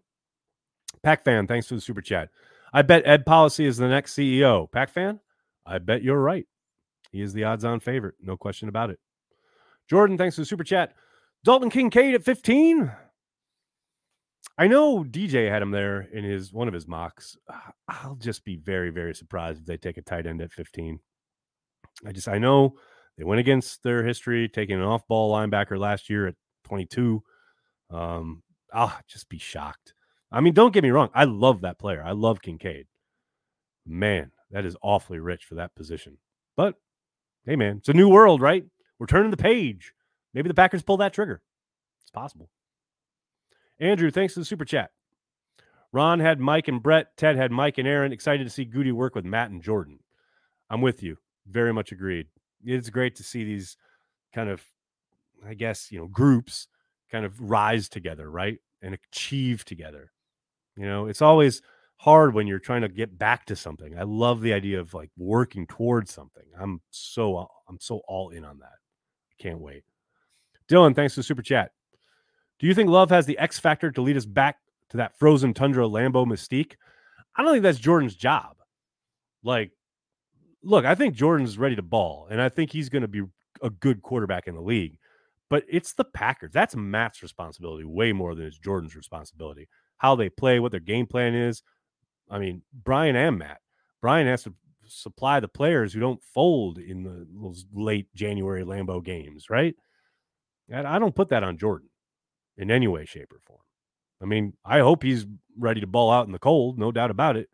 Pack 1.02 1.24
fan, 1.24 1.48
thanks 1.48 1.68
for 1.68 1.76
the 1.76 1.82
super 1.82 2.02
chat. 2.02 2.30
I 2.72 2.82
bet 2.82 3.06
Ed 3.06 3.26
Policy 3.26 3.66
is 3.66 3.78
the 3.78 3.88
next 3.88 4.14
CEO. 4.14 4.72
Pack 4.72 4.90
fan, 4.90 5.20
I 5.66 5.80
bet 5.80 6.04
you're 6.04 6.22
right. 6.22 6.46
He 7.12 7.22
is 7.22 7.34
the 7.34 7.44
odds 7.44 7.66
on 7.66 7.80
favorite. 7.80 8.16
No 8.22 8.38
question 8.38 8.70
about 8.70 8.90
it. 8.90 9.00
Jordan, 9.90 10.18
thanks 10.18 10.36
for 10.36 10.42
the 10.42 10.46
super 10.46 10.64
chat. 10.64 10.94
Dalton 11.44 11.70
Kincaid 11.70 12.16
at 12.16 12.24
15. 12.24 12.92
I 14.58 14.68
know 14.68 15.04
DJ 15.04 15.50
had 15.50 15.62
him 15.62 15.72
there 15.72 16.02
in 16.02 16.24
his 16.24 16.54
one 16.54 16.68
of 16.68 16.74
his 16.74 16.88
mocks. 16.88 17.38
I'll 17.88 18.16
just 18.16 18.46
be 18.46 18.56
very, 18.56 18.92
very 18.92 19.16
surprised 19.16 19.62
if 19.62 19.66
they 19.66 19.78
take 19.78 19.98
a 19.98 20.02
tight 20.02 20.28
end 20.28 20.42
at 20.42 20.52
15. 20.52 21.00
I 22.06 22.12
just 22.12 22.28
I 22.28 22.38
know 22.38 22.76
they 23.18 23.24
went 23.24 23.40
against 23.40 23.84
their 23.84 24.04
history, 24.04 24.48
taking 24.50 24.76
an 24.76 24.84
off-ball 24.84 25.34
linebacker 25.34 25.78
last 25.78 26.10
year 26.10 26.28
at 26.28 26.36
22. 26.66 27.24
Um, 27.90 28.44
I'll 28.74 28.96
just 29.08 29.30
be 29.30 29.38
shocked. 29.38 29.94
I 30.32 30.42
mean, 30.42 30.54
don't 30.54 30.74
get 30.74 30.84
me 30.84 30.90
wrong. 30.90 31.10
I 31.14 31.26
love 31.26 31.62
that 31.62 31.78
player. 31.78 32.04
I 32.04 32.12
love 32.12 32.42
Kincaid. 32.42 32.88
Man, 33.86 34.32
that 34.52 34.66
is 34.66 34.76
awfully 34.82 35.20
rich 35.20 35.46
for 35.46 35.56
that 35.56 35.76
position. 35.76 36.18
But 36.58 36.76
hey, 37.46 37.56
man, 37.56 37.78
it's 37.78 37.90
a 37.90 37.94
new 37.94 38.10
world, 38.10 38.42
right? 38.42 38.66
We're 38.98 39.08
turning 39.08 39.32
the 39.32 39.38
page. 39.38 39.94
Maybe 40.34 40.48
the 40.48 40.56
Packers 40.56 40.82
pull 40.82 40.98
that 40.98 41.14
trigger. 41.14 41.42
It's 42.02 42.12
possible. 42.12 42.50
Andrew, 43.84 44.12
thanks 44.12 44.34
for 44.34 44.40
the 44.40 44.46
super 44.46 44.64
chat. 44.64 44.92
Ron 45.92 46.22
had 46.22 46.40
Mike 46.40 46.70
and 46.70 46.82
Brett. 46.82 47.18
Ted 47.18 47.36
had 47.36 47.52
Mike 47.52 47.78
and 47.78 47.88
Aaron. 47.88 48.14
Excited 48.14 48.46
to 48.46 48.50
see 48.50 48.64
Goody 48.64 48.94
work 48.94 49.14
with 49.14 49.26
Matt 49.26 49.52
and 49.52 49.62
Jordan. 49.62 50.00
I'm 50.70 50.82
with 50.82 51.04
you. 51.04 51.18
Very 51.48 51.74
much 51.74 51.92
agreed. 51.92 52.28
It's 52.64 52.90
great 52.90 53.16
to 53.18 53.24
see 53.24 53.44
these 53.44 53.76
kind 54.34 54.50
of, 54.50 54.64
I 55.46 55.54
guess, 55.54 55.92
you 55.92 56.00
know, 56.00 56.08
groups 56.08 56.70
kind 57.12 57.26
of 57.26 57.40
rise 57.42 57.90
together, 57.90 58.32
right? 58.32 58.58
And 58.82 58.96
achieve 58.96 59.66
together. 59.66 60.14
You 60.78 60.86
know, 60.86 61.08
it's 61.08 61.22
always 61.22 61.62
hard 61.98 62.34
when 62.34 62.48
you're 62.48 62.60
trying 62.60 62.84
to 62.84 62.90
get 62.90 63.20
back 63.20 63.46
to 63.48 63.56
something. 63.56 64.00
I 64.00 64.04
love 64.04 64.42
the 64.42 64.54
idea 64.54 64.80
of 64.80 64.94
like 64.94 65.12
working 65.18 65.68
towards 65.68 66.12
something. 66.12 66.46
I'm 66.58 66.80
so 66.90 67.50
I'm 67.68 67.80
so 67.82 68.02
all 68.08 68.30
in 68.30 68.46
on 68.46 68.60
that. 68.60 68.80
Can't 69.40 69.60
wait. 69.60 69.84
Dylan, 70.70 70.96
thanks 70.96 71.16
for 71.16 71.20
the 71.20 71.26
super 71.26 71.42
chat. 71.42 71.72
Do 72.64 72.70
you 72.70 72.74
think 72.74 72.90
Love 72.90 73.10
has 73.10 73.26
the 73.26 73.38
X 73.40 73.60
factor 73.60 73.92
to 73.92 74.02
lead 74.02 74.16
us 74.16 74.26
back 74.26 74.56
to 74.92 74.96
that 74.96 75.20
frozen 75.20 75.54
tundra 75.54 75.84
Lambeau 75.84 76.26
mystique? 76.26 76.76
I 77.36 77.44
don't 77.44 77.52
think 77.52 77.64
that's 77.64 77.78
Jordan's 77.78 78.16
job. 78.16 78.56
Like, 79.44 79.72
look, 80.64 80.86
I 80.86 80.96
think 80.96 81.14
Jordan's 81.14 81.58
ready 81.58 81.76
to 81.76 81.82
ball, 81.82 82.30
and 82.32 82.42
I 82.42 82.48
think 82.48 82.72
he's 82.72 82.88
going 82.88 83.02
to 83.02 83.10
be 83.10 83.24
a 83.62 83.70
good 83.70 84.02
quarterback 84.02 84.48
in 84.48 84.56
the 84.56 84.62
league. 84.62 84.98
But 85.50 85.66
it's 85.68 85.92
the 85.92 86.06
Packers. 86.06 86.54
That's 86.54 86.74
Matt's 86.74 87.22
responsibility 87.22 87.84
way 87.84 88.14
more 88.14 88.34
than 88.34 88.46
it's 88.46 88.58
Jordan's 88.58 88.96
responsibility. 88.96 89.68
How 89.98 90.16
they 90.16 90.30
play, 90.30 90.62
what 90.62 90.72
their 90.72 90.80
game 90.80 91.06
plan 91.06 91.36
is. 91.36 91.64
I 92.32 92.40
mean, 92.40 92.62
Brian 92.72 93.18
and 93.18 93.40
Matt. 93.40 93.60
Brian 94.02 94.26
has 94.26 94.44
to 94.44 94.54
supply 94.86 95.42
the 95.42 95.50
players 95.50 95.92
who 95.92 96.00
don't 96.00 96.24
fold 96.34 96.78
in 96.78 97.04
the 97.04 97.28
those 97.30 97.66
late 97.74 98.08
January 98.16 98.64
Lambeau 98.64 99.04
games, 99.04 99.50
right? 99.50 99.76
And 100.70 100.88
I 100.88 100.98
don't 100.98 101.14
put 101.14 101.28
that 101.28 101.44
on 101.44 101.58
Jordan 101.58 101.90
in 102.58 102.72
any 102.72 102.88
way, 102.88 103.06
shape, 103.06 103.32
or 103.32 103.40
form. 103.40 103.60
I 104.22 104.26
mean, 104.26 104.54
I 104.66 104.80
hope 104.80 105.04
he's 105.04 105.26
ready 105.58 105.82
to 105.82 105.88
ball 105.88 106.12
out 106.12 106.26
in 106.26 106.32
the 106.32 106.40
cold, 106.40 106.80
no 106.80 106.92
doubt 106.92 107.12
about 107.12 107.36
it. 107.36 107.50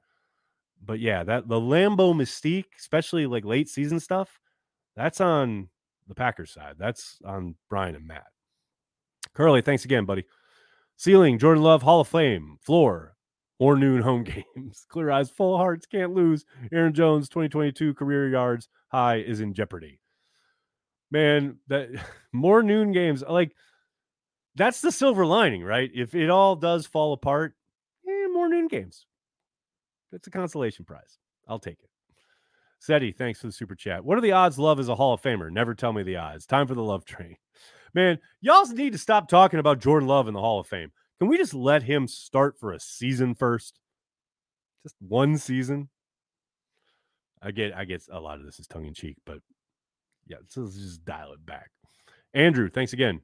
But 0.83 0.99
yeah, 0.99 1.23
that 1.23 1.47
the 1.47 1.59
Lambeau 1.59 2.13
mystique, 2.13 2.77
especially 2.77 3.25
like 3.25 3.43
late 3.43 3.67
season 3.67 3.99
stuff, 3.99 4.39
that's 4.95 5.19
on 5.19 5.69
the 6.07 6.15
Packers 6.15 6.51
side. 6.51 6.75
That's 6.77 7.19
on 7.25 7.55
Brian 7.69 7.95
and 7.95 8.07
Matt. 8.07 8.27
Curly, 9.33 9.61
thanks 9.61 9.85
again, 9.85 10.05
buddy. 10.05 10.25
Ceiling, 10.97 11.39
Jordan 11.39 11.63
Love, 11.63 11.81
Hall 11.81 12.01
of 12.01 12.07
Fame, 12.07 12.57
floor, 12.61 13.15
or 13.57 13.77
noon 13.77 14.01
home 14.01 14.23
games. 14.55 14.85
Clear 14.89 15.11
eyes, 15.11 15.29
full 15.29 15.57
hearts, 15.57 15.85
can't 15.85 16.13
lose. 16.13 16.45
Aaron 16.71 16.93
Jones, 16.93 17.29
2022 17.29 17.93
career 17.93 18.29
yards 18.29 18.69
high 18.89 19.17
is 19.17 19.39
in 19.39 19.53
jeopardy. 19.53 19.99
Man, 21.11 21.57
that 21.67 21.89
more 22.33 22.63
noon 22.63 22.91
games, 22.91 23.23
like 23.27 23.55
that's 24.55 24.81
the 24.81 24.91
silver 24.91 25.25
lining, 25.25 25.63
right? 25.63 25.89
If 25.93 26.15
it 26.15 26.29
all 26.29 26.55
does 26.55 26.85
fall 26.85 27.13
apart, 27.13 27.55
eh, 28.07 28.27
more 28.31 28.49
noon 28.49 28.67
games. 28.67 29.05
It's 30.11 30.27
a 30.27 30.31
consolation 30.31 30.85
prize. 30.85 31.17
I'll 31.47 31.59
take 31.59 31.79
it. 31.81 31.89
Seti, 32.79 33.11
thanks 33.11 33.41
for 33.41 33.47
the 33.47 33.53
super 33.53 33.75
chat. 33.75 34.03
What 34.03 34.17
are 34.17 34.21
the 34.21 34.31
odds 34.31 34.57
Love 34.57 34.79
is 34.79 34.89
a 34.89 34.95
Hall 34.95 35.13
of 35.13 35.21
Famer? 35.21 35.51
Never 35.51 35.75
tell 35.75 35.91
me 35.91 36.03
the 36.03 36.15
odds. 36.15 36.45
Time 36.45 36.65
for 36.65 36.75
the 36.75 36.83
love 36.83 37.05
train. 37.05 37.35
Man, 37.93 38.19
y'all 38.41 38.65
need 38.67 38.93
to 38.93 38.99
stop 38.99 39.27
talking 39.27 39.59
about 39.59 39.79
Jordan 39.79 40.07
Love 40.07 40.27
in 40.27 40.33
the 40.33 40.39
Hall 40.39 40.59
of 40.59 40.67
Fame. 40.67 40.91
Can 41.19 41.27
we 41.27 41.37
just 41.37 41.53
let 41.53 41.83
him 41.83 42.07
start 42.07 42.57
for 42.59 42.71
a 42.71 42.79
season 42.79 43.35
first? 43.35 43.79
Just 44.83 44.95
one 44.99 45.37
season. 45.37 45.89
I 47.41 47.51
get 47.51 47.75
I 47.75 47.85
get 47.85 48.03
a 48.11 48.19
lot 48.19 48.39
of 48.39 48.45
this 48.45 48.59
is 48.59 48.67
tongue 48.67 48.85
in 48.85 48.93
cheek, 48.93 49.17
but 49.25 49.39
yeah, 50.27 50.37
so 50.47 50.61
let's 50.61 50.75
just 50.75 51.03
dial 51.03 51.33
it 51.33 51.45
back. 51.45 51.71
Andrew, 52.33 52.69
thanks 52.69 52.93
again. 52.93 53.21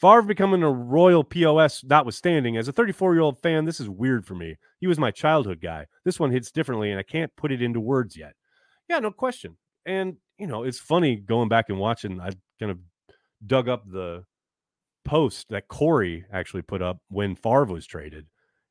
Favre 0.00 0.22
becoming 0.22 0.62
a 0.62 0.70
royal 0.70 1.24
POS, 1.24 1.82
notwithstanding, 1.82 2.56
as 2.56 2.68
a 2.68 2.72
34 2.72 3.14
year 3.14 3.22
old 3.22 3.40
fan, 3.40 3.64
this 3.64 3.80
is 3.80 3.88
weird 3.88 4.24
for 4.24 4.34
me. 4.34 4.56
He 4.80 4.86
was 4.86 4.98
my 4.98 5.10
childhood 5.10 5.60
guy. 5.60 5.86
This 6.04 6.20
one 6.20 6.30
hits 6.30 6.52
differently, 6.52 6.90
and 6.90 7.00
I 7.00 7.02
can't 7.02 7.34
put 7.36 7.50
it 7.50 7.62
into 7.62 7.80
words 7.80 8.16
yet. 8.16 8.34
Yeah, 8.88 9.00
no 9.00 9.10
question. 9.10 9.56
And, 9.86 10.16
you 10.38 10.46
know, 10.46 10.62
it's 10.62 10.78
funny 10.78 11.16
going 11.16 11.48
back 11.48 11.68
and 11.68 11.78
watching. 11.78 12.20
I 12.20 12.30
kind 12.60 12.70
of 12.70 12.78
dug 13.44 13.68
up 13.68 13.90
the 13.90 14.24
post 15.04 15.48
that 15.48 15.66
Corey 15.66 16.24
actually 16.32 16.62
put 16.62 16.80
up 16.80 16.98
when 17.08 17.34
Favre 17.34 17.64
was 17.64 17.86
traded. 17.86 18.26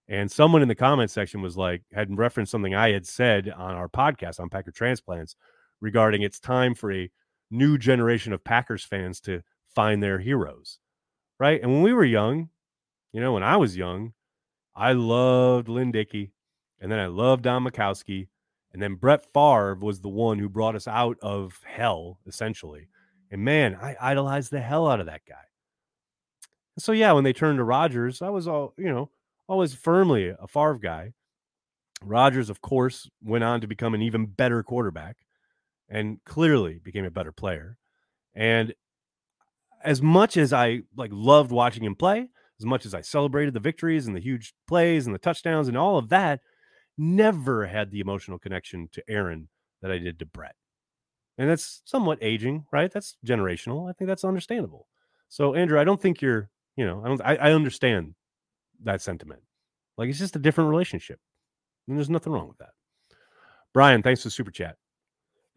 And 0.07 0.31
someone 0.31 0.61
in 0.61 0.69
the 0.69 0.75
comment 0.75 1.11
section 1.11 1.41
was 1.41 1.57
like, 1.57 1.83
had 1.91 2.17
referenced 2.17 2.51
something 2.51 2.73
I 2.73 2.91
had 2.91 3.05
said 3.05 3.49
on 3.49 3.75
our 3.75 3.89
podcast 3.89 4.39
on 4.39 4.47
Packer 4.47 4.71
Transplants 4.71 5.35
regarding 5.81 6.21
it's 6.21 6.39
time 6.39 6.73
for 6.73 6.93
a 6.93 7.11
new 7.51 7.77
generation 7.77 8.31
of 8.31 8.45
Packers 8.45 8.85
fans 8.85 9.19
to 9.21 9.41
find 9.75 10.01
their 10.01 10.19
heroes 10.19 10.79
right? 11.39 11.61
And 11.61 11.71
when 11.71 11.81
we 11.81 11.93
were 11.93 12.05
young, 12.05 12.49
you 13.13 13.21
know, 13.21 13.33
when 13.33 13.43
I 13.43 13.57
was 13.57 13.77
young, 13.77 14.13
I 14.75 14.93
loved 14.93 15.69
Lynn 15.69 15.91
Dickey, 15.91 16.31
and 16.79 16.91
then 16.91 16.99
I 16.99 17.07
loved 17.07 17.43
Don 17.43 17.63
Majkowski, 17.63 18.27
and 18.73 18.81
then 18.81 18.95
Brett 18.95 19.25
Favre 19.33 19.75
was 19.75 20.01
the 20.01 20.09
one 20.09 20.39
who 20.39 20.49
brought 20.49 20.75
us 20.75 20.87
out 20.87 21.17
of 21.21 21.61
hell, 21.65 22.19
essentially. 22.27 22.87
And 23.31 23.41
man, 23.43 23.75
I 23.75 23.95
idolized 23.99 24.51
the 24.51 24.61
hell 24.61 24.87
out 24.87 24.99
of 24.99 25.07
that 25.07 25.21
guy. 25.27 25.35
So 26.77 26.91
yeah, 26.91 27.11
when 27.13 27.23
they 27.23 27.33
turned 27.33 27.57
to 27.57 27.63
Rodgers, 27.63 28.21
I 28.21 28.29
was 28.29 28.47
all, 28.47 28.73
you 28.77 28.91
know, 28.91 29.09
always 29.47 29.73
firmly 29.73 30.27
a 30.29 30.47
Favre 30.47 30.77
guy. 30.77 31.13
Rodgers, 32.03 32.49
of 32.49 32.61
course, 32.61 33.09
went 33.23 33.43
on 33.43 33.61
to 33.61 33.67
become 33.67 33.95
an 33.95 34.03
even 34.03 34.27
better 34.27 34.61
quarterback 34.61 35.17
and 35.89 36.23
clearly 36.25 36.79
became 36.83 37.05
a 37.05 37.11
better 37.11 37.31
player. 37.31 37.77
And 38.35 38.75
as 39.83 40.01
much 40.01 40.37
as 40.37 40.53
I 40.53 40.81
like 40.95 41.11
loved 41.13 41.51
watching 41.51 41.83
him 41.83 41.95
play, 41.95 42.29
as 42.59 42.65
much 42.65 42.85
as 42.85 42.93
I 42.93 43.01
celebrated 43.01 43.53
the 43.53 43.59
victories 43.59 44.07
and 44.07 44.15
the 44.15 44.21
huge 44.21 44.53
plays 44.67 45.05
and 45.05 45.13
the 45.13 45.19
touchdowns 45.19 45.67
and 45.67 45.77
all 45.77 45.97
of 45.97 46.09
that, 46.09 46.41
never 46.97 47.67
had 47.67 47.91
the 47.91 47.99
emotional 47.99 48.39
connection 48.39 48.89
to 48.93 49.03
Aaron 49.07 49.49
that 49.81 49.91
I 49.91 49.99
did 49.99 50.19
to 50.19 50.25
Brett. 50.25 50.55
And 51.37 51.49
that's 51.49 51.83
somewhat 51.85 52.17
aging, 52.21 52.65
right? 52.71 52.91
That's 52.91 53.17
generational. 53.25 53.89
I 53.89 53.93
think 53.93 54.07
that's 54.07 54.23
understandable. 54.23 54.87
So, 55.29 55.53
Andrew, 55.53 55.79
I 55.79 55.83
don't 55.83 56.01
think 56.01 56.21
you're, 56.21 56.49
you 56.75 56.85
know, 56.85 57.03
I 57.03 57.07
don't, 57.07 57.21
I, 57.21 57.35
I 57.35 57.51
understand 57.51 58.15
that 58.83 59.01
sentiment. 59.01 59.41
Like 59.97 60.09
it's 60.09 60.19
just 60.19 60.35
a 60.35 60.39
different 60.39 60.69
relationship. 60.71 61.19
And 61.87 61.97
there's 61.97 62.09
nothing 62.09 62.33
wrong 62.33 62.47
with 62.47 62.57
that. 62.57 62.71
Brian, 63.73 64.01
thanks 64.01 64.23
for 64.23 64.29
super 64.29 64.51
chat. 64.51 64.77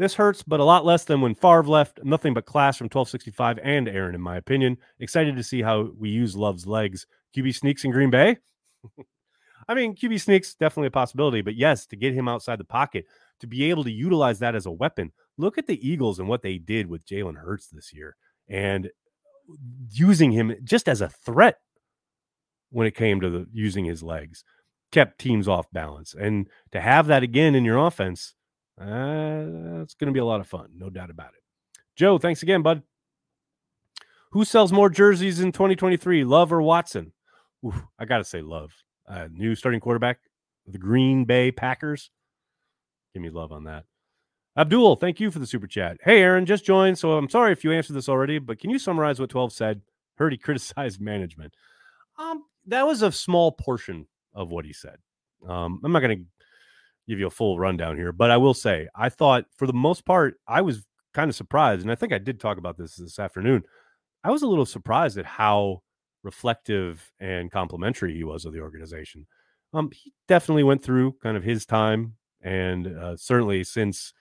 This 0.00 0.14
hurts, 0.14 0.42
but 0.42 0.60
a 0.60 0.64
lot 0.64 0.86
less 0.86 1.04
than 1.04 1.20
when 1.20 1.34
Favre 1.34 1.62
left. 1.64 2.00
Nothing 2.02 2.32
but 2.32 2.46
class 2.46 2.78
from 2.78 2.86
1265 2.86 3.58
and 3.62 3.86
Aaron, 3.86 4.14
in 4.14 4.22
my 4.22 4.38
opinion. 4.38 4.78
Excited 4.98 5.36
to 5.36 5.42
see 5.42 5.60
how 5.60 5.90
we 5.94 6.08
use 6.08 6.34
Love's 6.34 6.66
legs. 6.66 7.06
QB 7.36 7.54
sneaks 7.54 7.84
in 7.84 7.90
Green 7.90 8.08
Bay. 8.08 8.38
I 9.68 9.74
mean, 9.74 9.94
QB 9.94 10.18
sneaks 10.22 10.54
definitely 10.54 10.86
a 10.86 10.90
possibility, 10.90 11.42
but 11.42 11.54
yes, 11.54 11.84
to 11.88 11.96
get 11.96 12.14
him 12.14 12.28
outside 12.28 12.58
the 12.58 12.64
pocket, 12.64 13.04
to 13.40 13.46
be 13.46 13.64
able 13.64 13.84
to 13.84 13.92
utilize 13.92 14.38
that 14.38 14.54
as 14.54 14.64
a 14.64 14.70
weapon. 14.70 15.12
Look 15.36 15.58
at 15.58 15.66
the 15.66 15.86
Eagles 15.86 16.18
and 16.18 16.28
what 16.28 16.40
they 16.40 16.56
did 16.56 16.86
with 16.86 17.06
Jalen 17.06 17.36
Hurts 17.36 17.66
this 17.66 17.92
year, 17.92 18.16
and 18.48 18.88
using 19.90 20.32
him 20.32 20.54
just 20.64 20.88
as 20.88 21.02
a 21.02 21.10
threat 21.10 21.58
when 22.70 22.86
it 22.86 22.94
came 22.94 23.20
to 23.20 23.28
the 23.28 23.46
using 23.52 23.84
his 23.84 24.02
legs, 24.02 24.44
kept 24.92 25.18
teams 25.18 25.46
off 25.46 25.70
balance, 25.72 26.14
and 26.18 26.48
to 26.72 26.80
have 26.80 27.06
that 27.08 27.22
again 27.22 27.54
in 27.54 27.66
your 27.66 27.76
offense 27.76 28.34
uh, 28.80 29.82
it's 29.82 29.94
going 29.94 30.06
to 30.06 30.12
be 30.12 30.20
a 30.20 30.24
lot 30.24 30.40
of 30.40 30.46
fun, 30.46 30.70
no 30.74 30.88
doubt 30.88 31.10
about 31.10 31.34
it. 31.34 31.42
Joe, 31.96 32.18
thanks 32.18 32.42
again, 32.42 32.62
bud. 32.62 32.82
Who 34.32 34.44
sells 34.44 34.72
more 34.72 34.88
jerseys 34.88 35.40
in 35.40 35.52
2023, 35.52 36.24
Love 36.24 36.52
or 36.52 36.62
Watson? 36.62 37.12
Oof, 37.66 37.74
I 37.98 38.04
got 38.04 38.18
to 38.18 38.24
say, 38.24 38.40
love. 38.40 38.72
Uh, 39.06 39.28
new 39.32 39.54
starting 39.54 39.80
quarterback, 39.80 40.20
the 40.66 40.78
Green 40.78 41.24
Bay 41.24 41.50
Packers. 41.50 42.10
Give 43.12 43.22
me 43.22 43.30
love 43.30 43.52
on 43.52 43.64
that. 43.64 43.84
Abdul, 44.56 44.96
thank 44.96 45.20
you 45.20 45.30
for 45.30 45.40
the 45.40 45.46
super 45.46 45.66
chat. 45.66 45.98
Hey, 46.02 46.22
Aaron, 46.22 46.46
just 46.46 46.64
joined. 46.64 46.98
So 46.98 47.12
I'm 47.12 47.28
sorry 47.28 47.52
if 47.52 47.64
you 47.64 47.72
answered 47.72 47.94
this 47.94 48.08
already, 48.08 48.38
but 48.38 48.58
can 48.58 48.70
you 48.70 48.78
summarize 48.78 49.20
what 49.20 49.30
12 49.30 49.52
said? 49.52 49.80
Heard 50.16 50.32
he 50.32 50.38
criticized 50.38 51.00
management. 51.00 51.54
Um, 52.18 52.44
that 52.66 52.86
was 52.86 53.02
a 53.02 53.10
small 53.10 53.52
portion 53.52 54.06
of 54.34 54.50
what 54.50 54.64
he 54.64 54.72
said. 54.72 54.96
Um, 55.48 55.80
I'm 55.82 55.92
not 55.92 56.00
going 56.00 56.18
to 56.18 56.24
give 57.10 57.18
you 57.18 57.26
a 57.26 57.30
full 57.30 57.58
rundown 57.58 57.96
here, 57.96 58.12
but 58.12 58.30
I 58.30 58.36
will 58.36 58.54
say 58.54 58.88
I 58.94 59.08
thought 59.08 59.44
for 59.56 59.66
the 59.66 59.72
most 59.72 60.04
part 60.04 60.36
I 60.46 60.62
was 60.62 60.86
kind 61.12 61.28
of 61.28 61.34
surprised, 61.34 61.82
and 61.82 61.90
I 61.90 61.96
think 61.96 62.12
I 62.12 62.18
did 62.18 62.38
talk 62.38 62.56
about 62.56 62.78
this 62.78 62.94
this 62.96 63.18
afternoon. 63.18 63.64
I 64.22 64.30
was 64.30 64.42
a 64.42 64.46
little 64.46 64.66
surprised 64.66 65.18
at 65.18 65.26
how 65.26 65.82
reflective 66.22 67.10
and 67.18 67.50
complimentary 67.50 68.14
he 68.14 68.22
was 68.22 68.44
of 68.44 68.52
the 68.52 68.60
organization. 68.60 69.26
Um, 69.74 69.90
he 69.92 70.12
definitely 70.28 70.62
went 70.62 70.84
through 70.84 71.16
kind 71.22 71.36
of 71.36 71.42
his 71.42 71.66
time, 71.66 72.14
and 72.42 72.86
uh, 72.86 73.16
certainly 73.16 73.64
since 73.64 74.14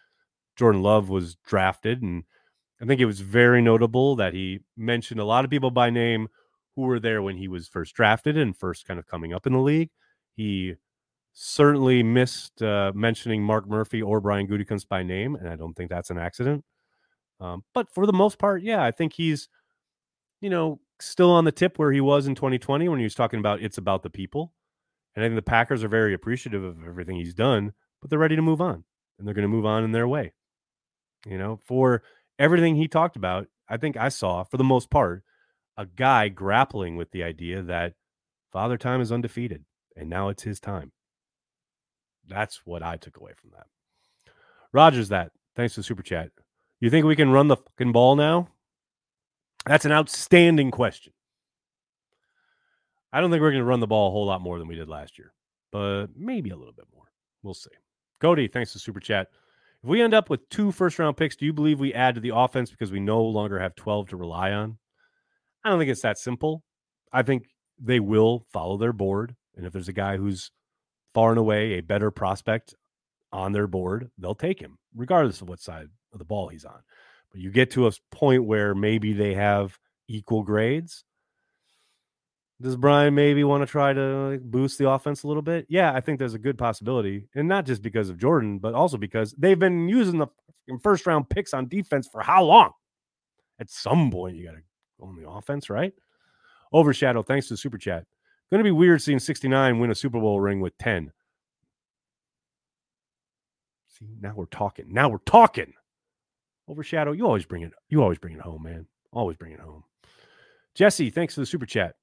Jordan 0.56 0.82
Love 0.82 1.10
was 1.10 1.36
drafted, 1.46 2.02
and 2.02 2.24
I 2.82 2.86
think 2.86 3.02
it 3.02 3.06
was 3.06 3.20
very 3.20 3.62
notable 3.62 4.16
that 4.16 4.34
he 4.34 4.62
mentioned 4.76 5.20
a 5.20 5.26
lot 5.26 5.46
of 5.46 5.52
people 5.52 5.70
by 5.70 5.92
name 5.92 6.28
who 6.76 6.84
were 6.84 7.00
there 7.00 7.22
when 7.22 7.38
he 7.38 7.48
was 7.48 7.68
first 7.68 7.94
drafted 7.94 8.36
and 8.36 8.58
first 8.58 8.88
kind 8.88 9.00
of 9.00 9.06
coming 9.06 9.34
up 9.34 9.46
in 9.46 9.54
the 9.54 9.60
league. 9.60 9.90
He 10.36 10.76
certainly 11.34 12.04
missed 12.04 12.62
uh, 12.62 12.92
mentioning 12.96 13.44
Mark 13.44 13.68
Murphy 13.68 14.02
or 14.02 14.20
Brian 14.20 14.48
Gutekunst 14.48 14.88
by 14.88 15.04
name, 15.04 15.36
and 15.36 15.48
I 15.48 15.56
don't 15.56 15.74
think 15.74 15.90
that's 15.90 16.10
an 16.10 16.18
accident. 16.18 16.64
Um, 17.40 17.64
but 17.74 17.94
for 17.94 18.06
the 18.06 18.14
most 18.14 18.38
part, 18.38 18.64
yeah, 18.64 18.84
I 18.84 18.92
think 18.92 19.14
he's, 19.14 19.48
you 20.42 20.50
know, 20.50 20.80
still 21.00 21.32
on 21.32 21.46
the 21.46 21.52
tip 21.52 21.80
where 21.80 21.92
he 21.92 22.02
was 22.02 22.28
in 22.28 22.36
2020 22.36 22.90
when 22.90 23.00
he 23.00 23.06
was 23.06 23.16
talking 23.16 23.40
about 23.40 23.62
it's 23.62 23.78
about 23.78 24.04
the 24.04 24.10
people. 24.10 24.54
And 25.16 25.24
I 25.24 25.28
think 25.28 25.38
the 25.38 25.42
Packers 25.42 25.84
are 25.84 25.90
very 25.90 26.14
appreciative 26.14 26.64
of 26.64 26.78
everything 26.86 27.16
he's 27.16 27.34
done, 27.34 27.74
but 28.02 28.10
they're 28.10 28.20
ready 28.20 28.36
to 28.36 28.42
move 28.42 28.62
on 28.62 28.84
and 29.18 29.28
they're 29.28 29.34
going 29.34 29.44
to 29.44 29.50
move 29.50 29.66
on 29.66 29.84
in 29.84 29.92
their 29.92 30.08
way. 30.08 30.34
You 31.26 31.38
know, 31.38 31.60
for 31.66 32.04
everything 32.38 32.76
he 32.76 32.88
talked 32.88 33.16
about, 33.16 33.48
I 33.68 33.78
think 33.78 33.98
I 33.98 34.10
saw, 34.10 34.44
for 34.44 34.58
the 34.58 34.64
most 34.64 34.90
part, 34.90 35.24
a 35.78 35.86
guy 35.86 36.30
grappling 36.30 36.96
with 36.96 37.12
the 37.12 37.24
idea 37.24 37.62
that 37.64 37.94
Father 38.52 38.78
Time 38.78 39.02
is 39.02 39.12
undefeated 39.12 39.66
and 39.96 40.10
now 40.10 40.30
it's 40.30 40.44
his 40.44 40.60
time. 40.60 40.92
That's 42.30 42.62
what 42.66 42.84
I 42.84 42.98
took 42.98 43.18
away 43.18 43.32
from 43.36 43.52
that. 43.52 43.68
Rogers, 44.72 45.10
that. 45.10 45.32
Thanks 45.56 45.74
for 45.74 45.80
the 45.82 45.84
super 45.84 46.04
chat. 46.04 46.30
You 46.80 46.90
think 46.90 47.06
we 47.06 47.16
can 47.16 47.32
run 47.32 47.48
the 47.48 47.58
fucking 47.58 47.92
ball 47.92 48.16
now? 48.16 48.50
That's 49.66 49.86
an 49.86 49.92
outstanding 49.92 50.72
question. 50.72 51.14
I 53.12 53.20
don't 53.20 53.32
think 53.32 53.42
we're 53.42 53.52
going 53.52 53.64
to 53.64 53.68
run 53.68 53.80
the 53.80 53.88
ball 53.88 54.08
a 54.08 54.12
whole 54.12 54.26
lot 54.26 54.42
more 54.42 54.60
than 54.60 54.68
we 54.68 54.76
did 54.76 54.88
last 54.88 55.18
year, 55.18 55.34
but 55.72 56.08
maybe 56.16 56.52
a 56.52 56.56
little 56.56 56.74
bit 56.74 56.86
more. 56.94 57.12
We'll 57.42 57.56
see. 57.56 57.72
Cody, 58.22 58.48
thanks 58.48 58.74
for 58.74 58.80
super 58.80 59.00
chat. 59.00 59.30
If 59.84 59.90
we 59.90 60.02
end 60.02 60.14
up 60.14 60.30
with 60.30 60.48
two 60.50 60.72
first 60.72 61.00
round 61.00 61.18
picks, 61.18 61.36
do 61.36 61.46
you 61.46 61.54
believe 61.54 61.80
we 61.80 61.94
add 61.94 62.16
to 62.16 62.22
the 62.22 62.36
offense 62.36 62.70
because 62.70 62.92
we 62.92 63.00
no 63.00 63.24
longer 63.24 63.60
have 63.60 63.76
12 63.76 64.10
to 64.10 64.18
rely 64.18 64.52
on? 64.52 64.78
I 65.64 65.70
don't 65.70 65.80
think 65.80 65.90
it's 65.90 66.02
that 66.02 66.18
simple. 66.18 66.64
I 67.12 67.24
think 67.24 67.48
they 67.80 68.00
will 68.00 68.46
follow 68.52 68.78
their 68.78 68.94
board. 68.94 69.36
And 69.56 69.66
if 69.66 69.74
there's 69.74 69.88
a 69.88 69.94
guy 69.94 70.18
who's 70.18 70.52
far 71.20 71.32
and 71.32 71.38
away 71.38 71.74
a 71.74 71.82
better 71.82 72.12
prospect 72.12 72.76
on 73.34 73.52
their 73.52 73.68
board, 73.68 74.10
they'll 74.18 74.34
take 74.34 74.58
him, 74.58 74.78
regardless 74.96 75.42
of 75.42 75.50
what 75.50 75.60
side 75.60 75.90
of 76.14 76.20
the 76.20 76.24
ball 76.24 76.48
he's 76.48 76.64
on. 76.64 76.80
But 77.30 77.42
you 77.42 77.52
get 77.52 77.72
to 77.72 77.88
a 77.88 77.92
point 78.10 78.46
where 78.46 78.74
maybe 78.74 79.12
they 79.12 79.34
have 79.34 79.78
equal 80.08 80.44
grades. 80.44 81.04
Does 82.62 82.78
Brian 82.78 83.16
maybe 83.16 83.44
want 83.44 83.64
to 83.64 83.68
try 83.68 83.92
to 83.92 84.40
boost 84.42 84.78
the 84.78 84.90
offense 84.90 85.24
a 85.24 85.28
little 85.28 85.42
bit? 85.42 85.66
Yeah, 85.68 85.94
I 85.94 86.00
think 86.00 86.20
there's 86.20 86.36
a 86.36 86.40
good 86.40 86.58
possibility. 86.58 87.28
And 87.36 87.50
not 87.50 87.66
just 87.66 87.82
because 87.82 88.10
of 88.10 88.18
Jordan, 88.18 88.58
but 88.58 88.74
also 88.74 88.96
because 88.96 89.34
they've 89.38 89.60
been 89.60 89.90
using 89.90 90.20
the 90.20 90.28
first 90.82 91.06
round 91.06 91.28
picks 91.30 91.54
on 91.54 91.68
defense 91.68 92.08
for 92.10 92.22
how 92.22 92.46
long? 92.46 92.72
At 93.60 93.70
some 93.70 94.10
point, 94.10 94.38
you 94.38 94.46
got 94.46 94.54
to 94.54 94.62
go 94.98 95.08
on 95.08 95.22
the 95.22 95.30
offense, 95.30 95.70
right? 95.70 95.92
Overshadow, 96.72 97.24
thanks 97.24 97.48
to 97.48 97.56
the 97.56 97.58
super 97.58 97.78
chat. 97.78 98.06
Going 98.52 98.60
to 98.60 98.64
be 98.64 98.72
weird 98.72 99.02
seeing 99.02 99.20
69 99.20 99.80
win 99.80 99.92
a 99.92 99.96
Super 99.96 100.20
Bowl 100.20 100.40
ring 100.40 100.60
with 100.60 100.78
10. 100.80 101.12
See, 103.88 104.08
now 104.20 104.34
we're 104.36 104.46
talking. 104.46 104.88
Now 104.90 105.10
we're 105.10 105.20
talking. 105.20 105.74
Overshadow, 106.68 107.12
you 107.12 107.26
always 107.26 107.46
bring 107.46 107.62
it. 107.62 107.74
You 107.90 108.02
always 108.02 108.18
bring 108.18 108.36
it 108.36 108.42
home, 108.42 108.64
man. 108.64 108.88
Always 109.12 109.38
bring 109.38 109.52
it 109.52 109.60
home. 109.60 109.84
Jesse, 110.74 111.10
thanks 111.10 111.36
for 111.36 111.42
the 111.42 111.46
super 111.46 111.66
chat. 111.66 111.96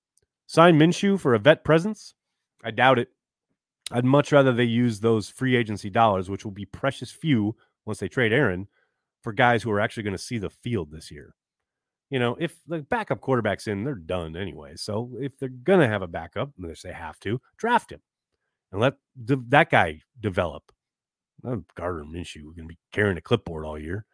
Sign 0.46 0.78
Minshew 0.78 1.18
for 1.18 1.34
a 1.34 1.38
vet 1.38 1.64
presence? 1.64 2.14
I 2.62 2.70
doubt 2.70 2.98
it. 2.98 3.08
I'd 3.90 4.04
much 4.04 4.32
rather 4.32 4.52
they 4.52 4.64
use 4.64 5.00
those 5.00 5.28
free 5.28 5.56
agency 5.56 5.90
dollars, 5.90 6.28
which 6.28 6.44
will 6.44 6.52
be 6.52 6.64
precious 6.64 7.10
few 7.10 7.56
once 7.84 7.98
they 7.98 8.08
trade 8.08 8.32
Aaron, 8.32 8.68
for 9.22 9.32
guys 9.32 9.62
who 9.62 9.70
are 9.70 9.80
actually 9.80 10.02
going 10.02 10.16
to 10.16 10.18
see 10.22 10.38
the 10.38 10.50
field 10.50 10.90
this 10.90 11.10
year. 11.10 11.34
You 12.10 12.20
know, 12.20 12.36
if 12.38 12.56
the 12.66 12.78
backup 12.78 13.20
quarterback's 13.20 13.66
in, 13.66 13.84
they're 13.84 13.94
done 13.94 14.36
anyway. 14.36 14.74
So 14.76 15.10
if 15.18 15.36
they're 15.38 15.48
to 15.80 15.88
have 15.88 16.02
a 16.02 16.06
backup, 16.06 16.50
which 16.56 16.82
they 16.82 16.92
have 16.92 17.18
to, 17.20 17.40
draft 17.56 17.90
him 17.90 18.00
and 18.70 18.80
let 18.80 18.94
the, 19.16 19.42
that 19.48 19.70
guy 19.70 20.02
develop. 20.20 20.70
Not 21.42 21.58
Gardner 21.74 22.04
Minshew 22.04 22.44
We're 22.44 22.54
to 22.68 22.74
be 22.74 22.78
carrying 22.92 23.18
a 23.18 23.20
clipboard 23.20 23.66
all 23.66 23.78
year. 23.78 24.06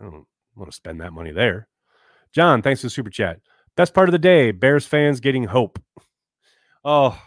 I 0.00 0.04
don't 0.04 0.26
want 0.56 0.70
to 0.70 0.76
spend 0.76 1.00
that 1.00 1.12
money 1.12 1.32
there. 1.32 1.68
John, 2.32 2.62
thanks 2.62 2.80
for 2.80 2.86
the 2.86 2.90
super 2.90 3.10
chat. 3.10 3.40
Best 3.76 3.94
part 3.94 4.08
of 4.08 4.12
the 4.12 4.18
day 4.18 4.50
Bears 4.50 4.86
fans 4.86 5.20
getting 5.20 5.44
hope. 5.44 5.78
Oh, 6.84 7.20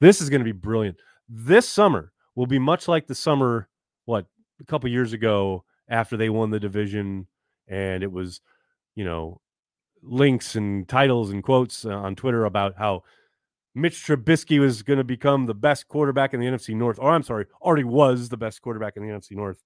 this 0.00 0.20
is 0.20 0.30
going 0.30 0.40
to 0.40 0.44
be 0.44 0.52
brilliant. 0.52 0.96
This 1.28 1.68
summer 1.68 2.12
will 2.34 2.46
be 2.46 2.58
much 2.58 2.88
like 2.88 3.06
the 3.06 3.14
summer, 3.14 3.68
what, 4.04 4.26
a 4.60 4.64
couple 4.64 4.88
years 4.88 5.12
ago 5.12 5.64
after 5.88 6.16
they 6.16 6.30
won 6.30 6.50
the 6.50 6.60
division 6.60 7.26
and 7.68 8.02
it 8.02 8.12
was 8.12 8.40
you 9.00 9.06
know, 9.06 9.40
links 10.02 10.56
and 10.56 10.86
titles 10.86 11.30
and 11.30 11.42
quotes 11.42 11.86
uh, 11.86 11.88
on 11.88 12.14
Twitter 12.14 12.44
about 12.44 12.74
how 12.76 13.02
Mitch 13.74 14.04
Trubisky 14.04 14.60
was 14.60 14.82
going 14.82 14.98
to 14.98 15.04
become 15.04 15.46
the 15.46 15.54
best 15.54 15.88
quarterback 15.88 16.34
in 16.34 16.40
the 16.40 16.44
NFC 16.44 16.76
North. 16.76 16.98
Or 17.00 17.10
I'm 17.10 17.22
sorry, 17.22 17.46
already 17.62 17.84
was 17.84 18.28
the 18.28 18.36
best 18.36 18.60
quarterback 18.60 18.98
in 18.98 19.02
the 19.02 19.08
NFC 19.08 19.30
North. 19.30 19.64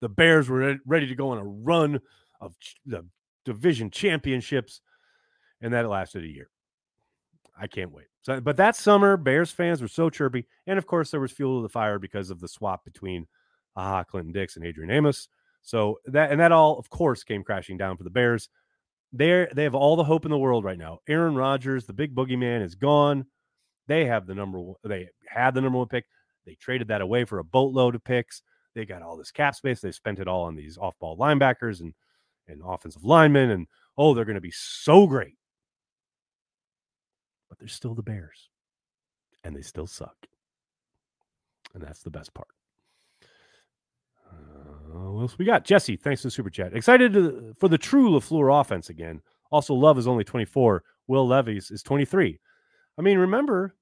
The 0.00 0.08
Bears 0.08 0.48
were 0.48 0.78
ready 0.86 1.06
to 1.08 1.14
go 1.14 1.28
on 1.28 1.36
a 1.36 1.44
run 1.44 2.00
of 2.40 2.54
the 2.86 3.04
division 3.44 3.90
championships, 3.90 4.80
and 5.60 5.74
that 5.74 5.86
lasted 5.86 6.24
a 6.24 6.28
year. 6.28 6.48
I 7.54 7.66
can't 7.66 7.92
wait. 7.92 8.06
So, 8.22 8.40
but 8.40 8.56
that 8.56 8.76
summer, 8.76 9.18
Bears 9.18 9.50
fans 9.50 9.82
were 9.82 9.88
so 9.88 10.08
chirpy, 10.08 10.46
and 10.66 10.78
of 10.78 10.86
course, 10.86 11.10
there 11.10 11.20
was 11.20 11.32
fuel 11.32 11.58
to 11.58 11.62
the 11.64 11.68
fire 11.68 11.98
because 11.98 12.30
of 12.30 12.40
the 12.40 12.48
swap 12.48 12.82
between 12.82 13.26
ah 13.76 14.04
Clinton 14.04 14.32
Dix 14.32 14.56
and 14.56 14.64
Adrian 14.64 14.90
Amos. 14.90 15.28
So 15.62 16.00
that 16.06 16.30
and 16.30 16.40
that 16.40 16.52
all, 16.52 16.78
of 16.78 16.90
course, 16.90 17.24
came 17.24 17.44
crashing 17.44 17.76
down 17.76 17.96
for 17.96 18.04
the 18.04 18.10
Bears. 18.10 18.48
They 19.12 19.46
they 19.54 19.64
have 19.64 19.74
all 19.74 19.96
the 19.96 20.04
hope 20.04 20.24
in 20.24 20.30
the 20.30 20.38
world 20.38 20.64
right 20.64 20.78
now. 20.78 20.98
Aaron 21.08 21.34
Rodgers, 21.34 21.86
the 21.86 21.92
big 21.92 22.14
boogeyman, 22.14 22.62
is 22.62 22.74
gone. 22.74 23.26
They 23.86 24.06
have 24.06 24.26
the 24.26 24.34
number 24.34 24.58
one. 24.58 24.76
They 24.84 25.08
had 25.26 25.54
the 25.54 25.60
number 25.60 25.78
one 25.78 25.88
pick. 25.88 26.06
They 26.46 26.54
traded 26.54 26.88
that 26.88 27.00
away 27.00 27.24
for 27.24 27.38
a 27.38 27.44
boatload 27.44 27.94
of 27.94 28.04
picks. 28.04 28.42
They 28.74 28.84
got 28.84 29.02
all 29.02 29.16
this 29.16 29.30
cap 29.30 29.54
space. 29.54 29.80
They 29.80 29.92
spent 29.92 30.18
it 30.18 30.28
all 30.28 30.44
on 30.44 30.56
these 30.56 30.78
off-ball 30.78 31.16
linebackers 31.18 31.80
and 31.80 31.94
and 32.48 32.62
offensive 32.64 33.04
linemen. 33.04 33.50
And 33.50 33.66
oh, 33.96 34.14
they're 34.14 34.24
going 34.24 34.34
to 34.34 34.40
be 34.40 34.52
so 34.52 35.06
great. 35.06 35.36
But 37.48 37.58
they're 37.58 37.68
still 37.68 37.94
the 37.94 38.02
Bears, 38.02 38.48
and 39.44 39.54
they 39.54 39.62
still 39.62 39.86
suck. 39.86 40.16
And 41.74 41.82
that's 41.82 42.02
the 42.02 42.10
best 42.10 42.34
part. 42.34 42.48
Uh, 44.92 45.10
what 45.10 45.22
else 45.22 45.38
we 45.38 45.44
got? 45.44 45.64
Jesse, 45.64 45.96
thanks 45.96 46.20
for 46.20 46.26
the 46.26 46.32
super 46.32 46.50
chat. 46.50 46.74
Excited 46.74 47.12
to, 47.14 47.54
for 47.58 47.68
the 47.68 47.78
true 47.78 48.10
LaFleur 48.10 48.60
offense 48.60 48.90
again. 48.90 49.22
Also, 49.50 49.74
Love 49.74 49.98
is 49.98 50.06
only 50.06 50.24
24. 50.24 50.82
Will 51.06 51.26
Levis 51.26 51.70
is 51.70 51.82
23. 51.82 52.38
I 52.98 53.02
mean, 53.02 53.18
remember, 53.18 53.74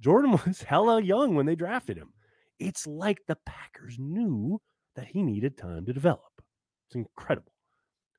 Jordan 0.00 0.32
was 0.46 0.62
hella 0.62 1.00
young 1.00 1.34
when 1.34 1.46
they 1.46 1.54
drafted 1.54 1.96
him. 1.96 2.12
It's 2.58 2.86
like 2.86 3.18
the 3.26 3.38
Packers 3.46 3.96
knew 3.98 4.60
that 4.94 5.06
he 5.06 5.22
needed 5.22 5.56
time 5.56 5.86
to 5.86 5.92
develop. 5.92 6.42
It's 6.88 6.96
incredible. 6.96 7.52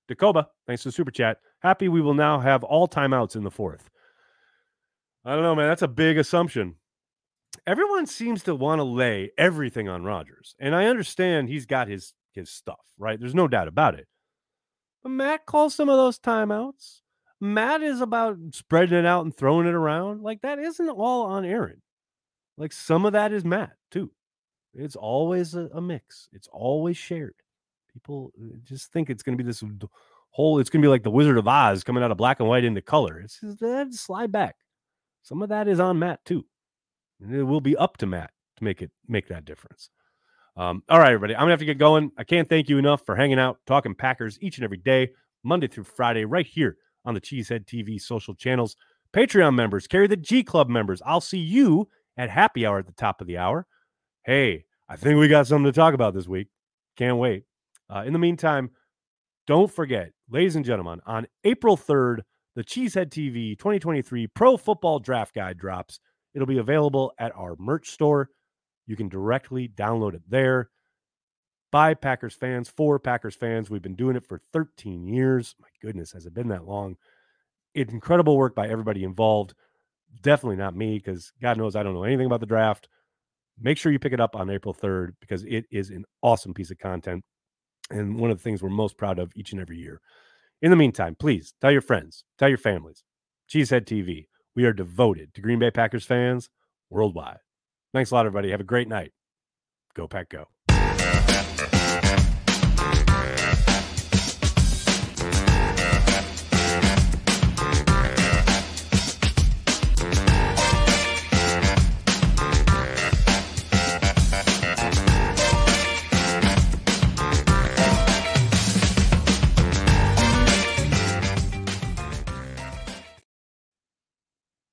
Dakoba, 0.09 0.47
thanks 0.67 0.83
to 0.83 0.89
the 0.89 0.93
super 0.93 1.11
chat. 1.11 1.37
Happy 1.59 1.87
we 1.87 2.01
will 2.01 2.13
now 2.13 2.39
have 2.39 2.63
all 2.63 2.87
timeouts 2.87 3.35
in 3.35 3.43
the 3.43 3.51
fourth. 3.51 3.89
I 5.23 5.33
don't 5.33 5.43
know, 5.43 5.55
man. 5.55 5.67
That's 5.67 5.83
a 5.83 5.87
big 5.87 6.17
assumption 6.17 6.75
everyone 7.65 8.05
seems 8.05 8.43
to 8.43 8.55
want 8.55 8.79
to 8.79 8.83
lay 8.83 9.31
everything 9.37 9.87
on 9.87 10.03
Rodgers. 10.03 10.55
And 10.59 10.75
I 10.75 10.85
understand 10.85 11.49
he's 11.49 11.65
got 11.65 11.87
his 11.87 12.13
his 12.35 12.49
stuff, 12.49 12.85
right? 12.97 13.19
There's 13.19 13.35
no 13.35 13.47
doubt 13.47 13.67
about 13.67 13.95
it. 13.95 14.07
But 15.01 15.09
Matt 15.09 15.45
calls 15.45 15.75
some 15.75 15.89
of 15.89 15.97
those 15.97 16.19
timeouts. 16.19 17.01
Matt 17.39 17.81
is 17.81 17.99
about 17.99 18.37
spreading 18.51 18.97
it 18.97 19.05
out 19.05 19.25
and 19.25 19.35
throwing 19.35 19.67
it 19.67 19.73
around. 19.73 20.21
Like 20.21 20.41
that 20.41 20.59
isn't 20.59 20.89
all 20.89 21.25
on 21.25 21.43
Aaron. 21.43 21.81
Like 22.57 22.71
some 22.71 23.05
of 23.05 23.13
that 23.13 23.33
is 23.33 23.43
Matt 23.43 23.73
too. 23.91 24.11
It's 24.73 24.95
always 24.95 25.53
a, 25.55 25.69
a 25.73 25.81
mix. 25.81 26.29
It's 26.31 26.47
always 26.51 26.97
shared. 26.97 27.35
People 27.91 28.31
uh, 28.41 28.55
just 28.63 28.91
think 28.91 29.09
it's 29.09 29.23
going 29.23 29.37
to 29.37 29.43
be 29.43 29.47
this 29.47 29.63
whole. 30.29 30.59
It's 30.59 30.69
going 30.69 30.81
to 30.81 30.85
be 30.85 30.89
like 30.89 31.03
the 31.03 31.11
Wizard 31.11 31.37
of 31.37 31.47
Oz 31.47 31.83
coming 31.83 32.03
out 32.03 32.11
of 32.11 32.17
black 32.17 32.39
and 32.39 32.49
white 32.49 32.63
into 32.63 32.81
color. 32.81 33.19
It's 33.19 33.39
just, 33.39 33.61
eh, 33.61 33.85
slide 33.91 34.31
back, 34.31 34.55
some 35.21 35.41
of 35.41 35.49
that 35.49 35.67
is 35.67 35.79
on 35.79 35.99
Matt 35.99 36.23
too. 36.25 36.45
And 37.21 37.35
it 37.35 37.43
will 37.43 37.61
be 37.61 37.77
up 37.77 37.97
to 37.97 38.05
Matt 38.05 38.31
to 38.57 38.63
make 38.63 38.81
it 38.81 38.91
make 39.07 39.27
that 39.29 39.45
difference. 39.45 39.89
Um, 40.55 40.83
all 40.87 40.99
right, 40.99 41.11
everybody. 41.11 41.35
I'm 41.35 41.41
gonna 41.41 41.51
have 41.51 41.59
to 41.59 41.65
get 41.65 41.77
going. 41.77 42.11
I 42.17 42.23
can't 42.23 42.47
thank 42.47 42.69
you 42.69 42.77
enough 42.77 43.05
for 43.05 43.15
hanging 43.15 43.39
out, 43.39 43.59
talking 43.65 43.95
Packers 43.95 44.37
each 44.41 44.57
and 44.57 44.63
every 44.63 44.77
day, 44.77 45.09
Monday 45.43 45.67
through 45.67 45.85
Friday, 45.85 46.25
right 46.25 46.45
here 46.45 46.77
on 47.05 47.13
the 47.13 47.21
Cheesehead 47.21 47.65
TV 47.65 47.99
social 47.99 48.35
channels. 48.35 48.75
Patreon 49.13 49.55
members, 49.55 49.87
carry 49.87 50.07
the 50.07 50.17
G 50.17 50.43
Club 50.43 50.69
members. 50.69 51.01
I'll 51.05 51.21
see 51.21 51.39
you 51.39 51.87
at 52.17 52.29
happy 52.29 52.65
hour 52.65 52.79
at 52.79 52.85
the 52.85 52.93
top 52.93 53.21
of 53.21 53.27
the 53.27 53.37
hour. 53.37 53.65
Hey, 54.25 54.65
I 54.87 54.95
think 54.95 55.19
we 55.19 55.27
got 55.27 55.47
something 55.47 55.71
to 55.71 55.75
talk 55.75 55.93
about 55.93 56.13
this 56.13 56.27
week. 56.27 56.47
Can't 56.97 57.17
wait. 57.17 57.43
Uh, 57.89 58.03
in 58.05 58.13
the 58.13 58.19
meantime, 58.19 58.71
don't 59.47 59.71
forget, 59.71 60.11
ladies 60.29 60.55
and 60.55 60.65
gentlemen, 60.65 61.01
on 61.05 61.27
April 61.43 61.75
3rd, 61.75 62.19
the 62.55 62.63
Cheesehead 62.63 63.09
TV 63.09 63.57
2023 63.57 64.27
Pro 64.27 64.57
Football 64.57 64.99
Draft 64.99 65.33
Guide 65.33 65.57
drops. 65.57 65.99
It'll 66.33 66.47
be 66.47 66.59
available 66.59 67.11
at 67.19 67.35
our 67.35 67.55
merch 67.59 67.89
store. 67.89 68.29
You 68.85 68.95
can 68.95 69.09
directly 69.09 69.67
download 69.67 70.13
it 70.13 70.23
there. 70.27 70.69
By 71.71 71.95
Packers 71.95 72.35
fans, 72.35 72.69
for 72.69 72.99
Packers 72.99 73.35
fans. 73.35 73.69
We've 73.69 73.81
been 73.81 73.95
doing 73.95 74.15
it 74.15 74.27
for 74.27 74.39
13 74.51 75.07
years. 75.07 75.55
My 75.59 75.69
goodness, 75.81 76.11
has 76.11 76.25
it 76.25 76.33
been 76.33 76.49
that 76.49 76.67
long? 76.67 76.97
It's 77.73 77.91
incredible 77.91 78.37
work 78.37 78.53
by 78.53 78.67
everybody 78.67 79.03
involved. 79.03 79.55
Definitely 80.21 80.57
not 80.57 80.75
me, 80.75 80.99
because 80.99 81.31
God 81.41 81.57
knows 81.57 81.75
I 81.75 81.81
don't 81.81 81.95
know 81.95 82.03
anything 82.03 82.27
about 82.27 82.41
the 82.41 82.45
draft. 82.45 82.87
Make 83.59 83.77
sure 83.77 83.91
you 83.91 83.99
pick 83.99 84.13
it 84.13 84.19
up 84.19 84.35
on 84.35 84.49
April 84.49 84.73
3rd 84.73 85.13
because 85.19 85.43
it 85.45 85.65
is 85.71 85.89
an 85.89 86.05
awesome 86.21 86.53
piece 86.53 86.71
of 86.71 86.77
content 86.77 87.23
and 87.89 88.19
one 88.19 88.31
of 88.31 88.37
the 88.37 88.43
things 88.43 88.61
we're 88.61 88.69
most 88.69 88.97
proud 88.97 89.19
of 89.19 89.31
each 89.35 89.51
and 89.51 89.61
every 89.61 89.77
year. 89.77 90.01
In 90.61 90.71
the 90.71 90.77
meantime, 90.77 91.15
please 91.15 91.53
tell 91.59 91.71
your 91.71 91.81
friends, 91.81 92.23
tell 92.37 92.49
your 92.49 92.57
families. 92.57 93.03
Cheesehead 93.49 93.85
TV. 93.85 94.27
We 94.55 94.65
are 94.65 94.73
devoted 94.73 95.33
to 95.33 95.41
Green 95.41 95.59
Bay 95.59 95.71
Packers 95.71 96.05
fans 96.05 96.49
worldwide. 96.89 97.39
Thanks 97.93 98.09
a 98.09 98.15
lot, 98.15 98.25
everybody. 98.25 98.49
Have 98.49 98.59
a 98.59 98.65
great 98.65 98.87
night. 98.87 99.11
Go, 99.93 100.07
Pack, 100.07 100.29
go. 100.29 100.47